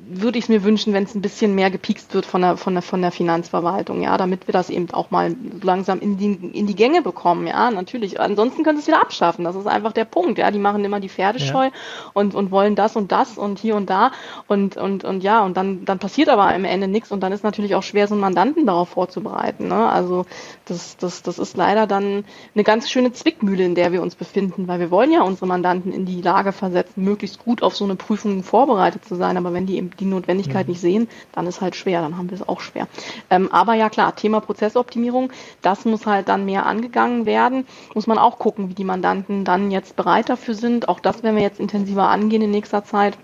[0.08, 2.74] würde ich es mir wünschen, wenn es ein bisschen mehr gepiekst wird von der von
[2.74, 6.68] der, von der Finanzverwaltung, ja, damit wir das eben auch mal langsam in die, in
[6.68, 8.20] die Gänge bekommen, ja, natürlich.
[8.20, 9.46] Ansonsten können sie es wieder abschaffen.
[9.46, 10.52] Das ist einfach der Punkt, ja.
[10.52, 11.72] Die machen immer die Pferde scheu ja.
[12.14, 14.12] und, und wollen das und das und hier und da
[14.48, 17.44] und, und, und ja, und dann, dann passiert aber am Ende nichts und dann ist
[17.44, 19.90] natürlich auch schwer, so einen Mandanten darauf vorzubereiten, ne.
[19.90, 20.26] Also,
[20.66, 24.68] das, das, das ist leider dann eine ganz schöne Zwickmühle, in der wir uns befinden,
[24.68, 27.96] weil wir wollen ja unsere Mandanten in die Lage versetzen, möglichst gut auf so eine
[27.96, 30.72] Prüfung vorbereitet zu sein, aber wenn die eben die Notwendigkeit mhm.
[30.72, 32.88] nicht sehen, dann ist halt schwer, dann haben wir es auch schwer.
[33.30, 35.32] Ähm, aber ja klar, Thema Prozessoptimierung,
[35.62, 37.66] das muss halt dann mehr angegangen werden.
[37.94, 40.90] Muss man auch gucken, wie die Mandanten dann jetzt bereit dafür sind.
[40.90, 43.18] Auch das werden wir jetzt intensiver angehen in nächster Zeit.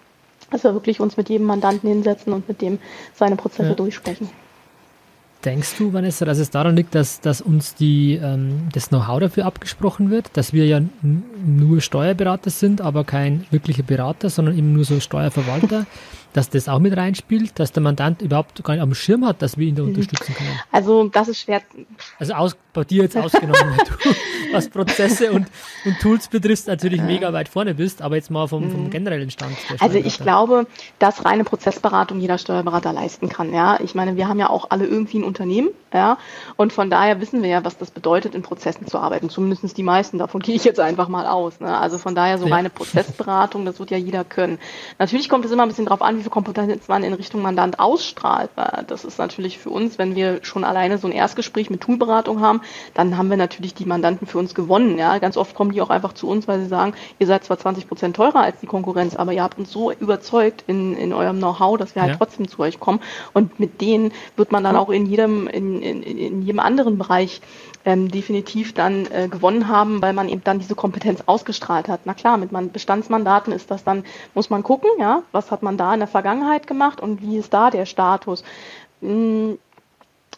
[0.52, 2.80] Dass wir wirklich uns mit jedem Mandanten hinsetzen und mit dem
[3.14, 3.76] seine Prozesse ja.
[3.76, 4.30] durchsprechen.
[5.46, 9.46] Denkst du, Vanessa, dass es daran liegt, dass, dass uns die, ähm, das Know-how dafür
[9.46, 14.84] abgesprochen wird, dass wir ja nur Steuerberater sind, aber kein wirklicher Berater, sondern eben nur
[14.84, 15.86] so Steuerverwalter?
[16.34, 19.58] dass das auch mit reinspielt, dass der Mandant überhaupt gar nicht am Schirm hat, dass
[19.58, 19.90] wir ihn da mhm.
[19.90, 20.60] unterstützen können?
[20.72, 21.62] Also das ist schwer.
[22.20, 24.10] Also aus, bei dir jetzt ausgenommen, du
[24.54, 25.48] was Prozesse und,
[25.86, 28.90] und Tools betrifft, natürlich mega weit vorne bist, aber jetzt mal vom, vom mhm.
[28.90, 29.56] generellen Stand.
[29.80, 30.68] also ich glaube,
[31.00, 33.54] dass reine Prozessberatung jeder Steuerberater leisten kann.
[33.54, 36.18] Ja, ich meine, wir haben ja auch alle irgendwie ein Unternehmen, ja,
[36.56, 39.30] und von daher wissen wir ja, was das bedeutet, in Prozessen zu arbeiten.
[39.30, 41.60] Zumindest die meisten davon gehe ich jetzt einfach mal aus.
[41.60, 41.76] Ne?
[41.78, 42.56] Also von daher so ja.
[42.56, 44.60] reine Prozessberatung, das wird ja jeder können.
[45.00, 47.80] Natürlich kommt es immer ein bisschen drauf an, wie viel Kompetenz man in Richtung Mandant
[47.80, 48.52] ausstrahlt.
[48.88, 52.62] Das ist natürlich für uns, wenn wir schon alleine so ein Erstgespräch mit Toolberatung haben,
[52.94, 54.98] dann haben wir natürlich die Mandanten für uns gewonnen.
[54.98, 57.58] Ja, ganz oft kommen die auch einfach zu uns, weil sie sagen, ihr seid zwar
[57.58, 61.38] 20 Prozent teurer als die Konkurrenz, aber ihr habt uns so überzeugt in, in eurem
[61.38, 62.18] Know-how, dass wir halt ja.
[62.18, 63.00] trotzdem zu euch kommen.
[63.34, 67.42] Und mit denen wird man dann auch in jedem, in, in, in jedem anderen Bereich
[67.86, 72.02] ähm, definitiv dann äh, gewonnen haben, weil man eben dann diese Kompetenz ausgestrahlt hat.
[72.06, 74.04] Na klar, mit man Bestandsmandaten ist das dann,
[74.34, 77.54] muss man gucken, ja, was hat man da in der Vergangenheit gemacht und wie ist
[77.54, 78.44] da der Status.
[79.02, 79.58] Hm,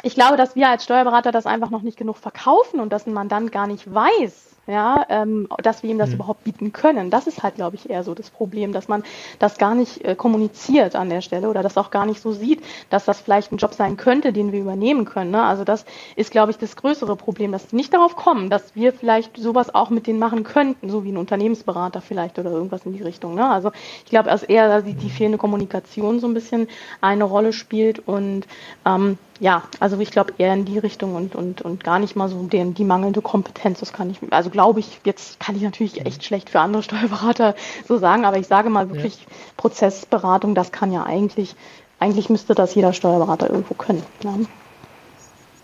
[0.04, 3.14] ich glaube, dass wir als Steuerberater das einfach noch nicht genug verkaufen und dass ein
[3.14, 6.16] Mandant gar nicht weiß, ja, ähm, dass wir ihm das mhm.
[6.16, 7.09] überhaupt bieten können.
[7.09, 9.03] Das ist halt, glaube ich, eher so das Problem, dass man
[9.39, 12.62] das gar nicht äh, kommuniziert an der Stelle oder das auch gar nicht so sieht,
[12.89, 15.32] dass das vielleicht ein Job sein könnte, den wir übernehmen können.
[15.32, 15.43] Ne?
[15.43, 15.86] Also das
[16.16, 19.74] ist, glaube ich, das größere Problem, dass sie nicht darauf kommen, dass wir vielleicht sowas
[19.74, 23.36] auch mit denen machen könnten, so wie ein Unternehmensberater vielleicht oder irgendwas in die Richtung.
[23.36, 23.49] Ne?
[23.49, 23.72] Also
[24.05, 26.68] ich glaube, dass eher dass die, die fehlende Kommunikation so ein bisschen
[27.01, 28.45] eine Rolle spielt und
[28.86, 32.30] ähm, ja, also ich glaube eher in die Richtung und, und, und gar nicht mal
[32.30, 33.80] so den, die mangelnde Kompetenz.
[33.80, 37.56] Das kann ich, also glaube ich, jetzt kann ich natürlich echt schlecht für andere Steuerberater
[37.88, 39.28] so sagen, aber ich sage mal wirklich ja.
[39.58, 41.56] Prozessberatung, das kann ja eigentlich,
[41.99, 44.04] eigentlich müsste das jeder Steuerberater irgendwo können.
[44.24, 44.45] Ne?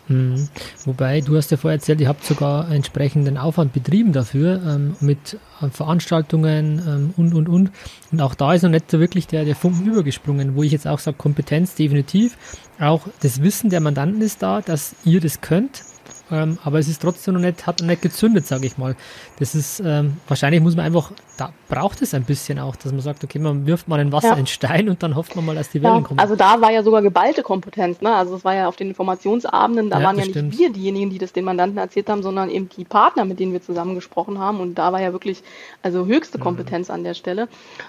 [0.09, 0.47] Mhm.
[0.85, 5.38] Wobei, du hast ja vorher erzählt, ihr habt sogar entsprechenden Aufwand betrieben dafür, ähm, mit
[5.61, 7.71] äh, Veranstaltungen ähm, und, und, und.
[8.11, 10.88] Und auch da ist noch nicht so wirklich der, der Funken übergesprungen, wo ich jetzt
[10.88, 12.38] auch sage, Kompetenz definitiv.
[12.79, 15.83] Auch das Wissen der Mandanten ist da, dass ihr das könnt,
[16.32, 18.95] ähm, aber es ist trotzdem noch nicht, hat noch nicht gezündet, sage ich mal.
[19.39, 23.01] Das ist, ähm, wahrscheinlich muss man einfach, da braucht es ein bisschen auch, dass man
[23.01, 24.35] sagt, okay, man wirft mal ein Wasser ja.
[24.35, 26.19] in Stein und dann hofft man mal, dass die Wellen ja, kommen.
[26.19, 28.13] Also da war ja sogar geballte Kompetenz, ne?
[28.13, 30.57] Also es war ja auf den Informationsabenden, da ja, waren ja nicht stimmt.
[30.57, 33.61] wir diejenigen, die das den Mandanten erzählt haben, sondern eben die Partner, mit denen wir
[33.61, 34.59] zusammen gesprochen haben.
[34.59, 35.43] Und da war ja wirklich,
[35.81, 36.43] also höchste mhm.
[36.43, 36.95] Kompetenz mhm.
[36.95, 37.47] an der Stelle.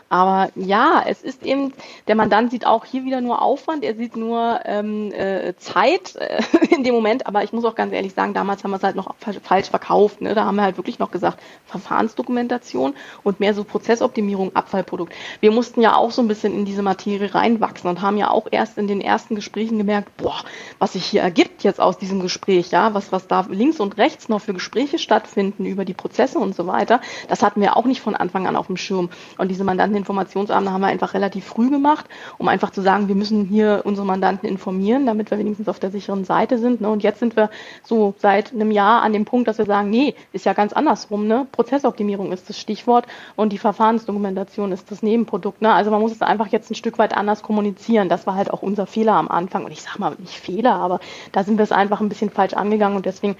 [0.09, 1.73] Aber ja, es ist eben,
[2.07, 6.41] der Mandant sieht auch hier wieder nur Aufwand, er sieht nur ähm, äh, Zeit äh,
[6.71, 8.83] in dem Moment, aber ich muss auch ganz ehrlich sagen, sagen, damals haben wir es
[8.83, 10.21] halt noch falsch verkauft.
[10.21, 10.35] Ne?
[10.35, 15.13] Da haben wir halt wirklich noch gesagt, Verfahrensdokumentation und mehr so Prozessoptimierung, Abfallprodukt.
[15.41, 18.47] Wir mussten ja auch so ein bisschen in diese Materie reinwachsen und haben ja auch
[18.51, 20.37] erst in den ersten Gesprächen gemerkt, boah,
[20.79, 24.29] was sich hier ergibt jetzt aus diesem Gespräch, ja, was, was da links und rechts
[24.29, 28.01] noch für Gespräche stattfinden über die Prozesse und so weiter, das hatten wir auch nicht
[28.01, 29.11] von Anfang an auf dem Schirm.
[29.37, 32.07] Und diese Mandanteninformationsabende haben wir einfach relativ früh gemacht,
[32.39, 35.91] um einfach zu sagen, wir müssen hier unsere Mandanten informieren, damit wir wenigstens auf der
[35.91, 36.81] sicheren Seite sind.
[36.81, 36.89] Ne?
[36.89, 37.51] Und jetzt sind wir
[37.85, 41.27] so seit einem Jahr an dem Punkt, dass wir sagen, nee, ist ja ganz andersrum.
[41.27, 41.47] Ne?
[41.53, 43.07] Prozessoptimierung ist das Stichwort
[43.37, 45.63] und die Verfahrensdokumentation ist das Nebenprodukt.
[45.63, 45.73] Ne?
[45.73, 48.09] Also man muss es einfach jetzt ein Stück weit anders kommunizieren.
[48.09, 49.65] Das war halt auch unser Fehler am Anfang.
[49.65, 51.01] Und ich sage mal nicht Fehler, aber
[51.33, 53.37] da sind wir es einfach ein bisschen falsch angegangen und deswegen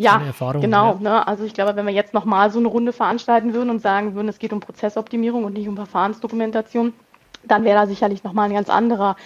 [0.00, 0.22] ja,
[0.60, 0.92] genau.
[0.94, 0.98] Ja.
[1.00, 1.26] Ne?
[1.26, 4.28] Also ich glaube, wenn wir jetzt nochmal so eine Runde veranstalten würden und sagen würden,
[4.28, 6.92] es geht um Prozessoptimierung und nicht um Verfahrensdokumentation,
[7.42, 9.16] dann wäre da sicherlich nochmal ein ganz anderer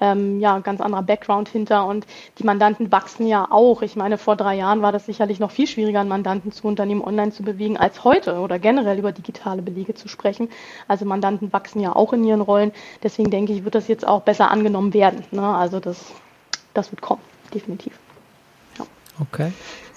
[0.00, 2.06] ähm, ja, ganz anderer Background hinter und
[2.38, 3.82] die Mandanten wachsen ja auch.
[3.82, 7.02] Ich meine, vor drei Jahren war das sicherlich noch viel schwieriger, einen Mandanten zu Unternehmen
[7.02, 10.48] online zu bewegen, als heute oder generell über digitale Belege zu sprechen.
[10.88, 12.72] Also Mandanten wachsen ja auch in ihren Rollen.
[13.02, 15.24] Deswegen denke ich, wird das jetzt auch besser angenommen werden.
[15.30, 15.42] Ne?
[15.42, 16.06] Also das,
[16.74, 17.22] das wird kommen,
[17.52, 17.98] definitiv.
[18.78, 18.86] Ja.
[19.20, 19.52] Okay,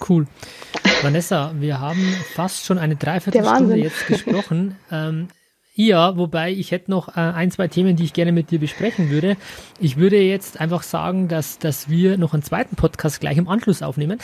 [0.08, 0.26] cool.
[1.02, 4.76] Vanessa, wir haben fast schon eine Dreiviertelstunde jetzt gesprochen.
[4.90, 5.28] Ähm,
[5.76, 9.10] ja, wobei ich hätte noch äh, ein, zwei Themen, die ich gerne mit dir besprechen
[9.10, 9.36] würde.
[9.80, 13.82] Ich würde jetzt einfach sagen, dass, dass wir noch einen zweiten Podcast gleich im Anschluss
[13.82, 14.18] aufnehmen.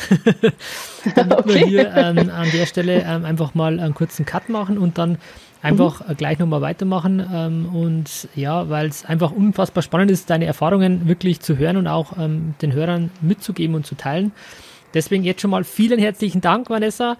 [1.16, 1.48] Damit okay.
[1.48, 5.18] wir hier ähm, an der Stelle ähm, einfach mal einen kurzen Cut machen und dann
[5.60, 6.16] einfach mhm.
[6.16, 7.20] gleich nochmal weitermachen.
[7.32, 11.88] Ähm, und ja, weil es einfach unfassbar spannend ist, deine Erfahrungen wirklich zu hören und
[11.88, 14.30] auch ähm, den Hörern mitzugeben und zu teilen.
[14.94, 17.16] Deswegen jetzt schon mal vielen herzlichen Dank, Vanessa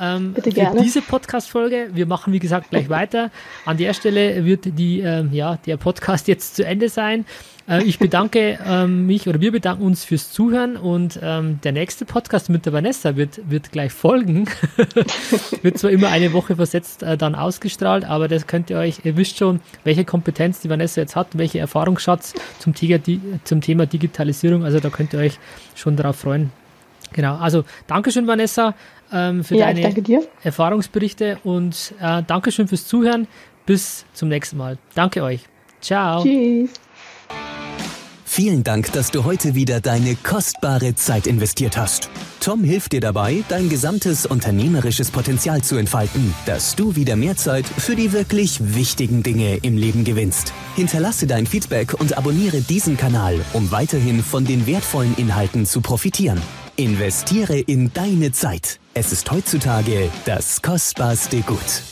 [0.00, 0.78] ähm, Bitte gerne.
[0.78, 1.90] für diese Podcast-Folge.
[1.92, 3.30] Wir machen, wie gesagt, gleich weiter.
[3.64, 7.24] An der Stelle wird die, äh, ja, der Podcast jetzt zu Ende sein.
[7.68, 12.04] Äh, ich bedanke ähm, mich oder wir bedanken uns fürs Zuhören und ähm, der nächste
[12.04, 14.48] Podcast mit der Vanessa wird, wird gleich folgen.
[15.62, 19.16] wird zwar immer eine Woche versetzt äh, dann ausgestrahlt, aber das könnt ihr euch, ihr
[19.16, 22.74] wisst schon, welche Kompetenz die Vanessa jetzt hat, welche Erfahrungsschatz zum,
[23.44, 24.64] zum Thema Digitalisierung.
[24.64, 25.38] Also da könnt ihr euch
[25.74, 26.50] schon darauf freuen.
[27.12, 28.74] Genau, also Dankeschön, Vanessa
[29.12, 29.94] ähm, für ja, deine
[30.42, 33.26] Erfahrungsberichte und äh, Dankeschön fürs Zuhören.
[33.66, 34.78] Bis zum nächsten Mal.
[34.94, 35.42] Danke euch.
[35.80, 36.22] Ciao.
[36.22, 36.70] Tschüss.
[38.34, 42.08] Vielen Dank, dass du heute wieder deine kostbare Zeit investiert hast.
[42.40, 47.66] Tom hilft dir dabei, dein gesamtes unternehmerisches Potenzial zu entfalten, dass du wieder mehr Zeit
[47.66, 50.54] für die wirklich wichtigen Dinge im Leben gewinnst.
[50.76, 56.40] Hinterlasse dein Feedback und abonniere diesen Kanal, um weiterhin von den wertvollen Inhalten zu profitieren.
[56.76, 58.80] Investiere in deine Zeit.
[58.94, 61.82] Es ist heutzutage das kostbarste Gut.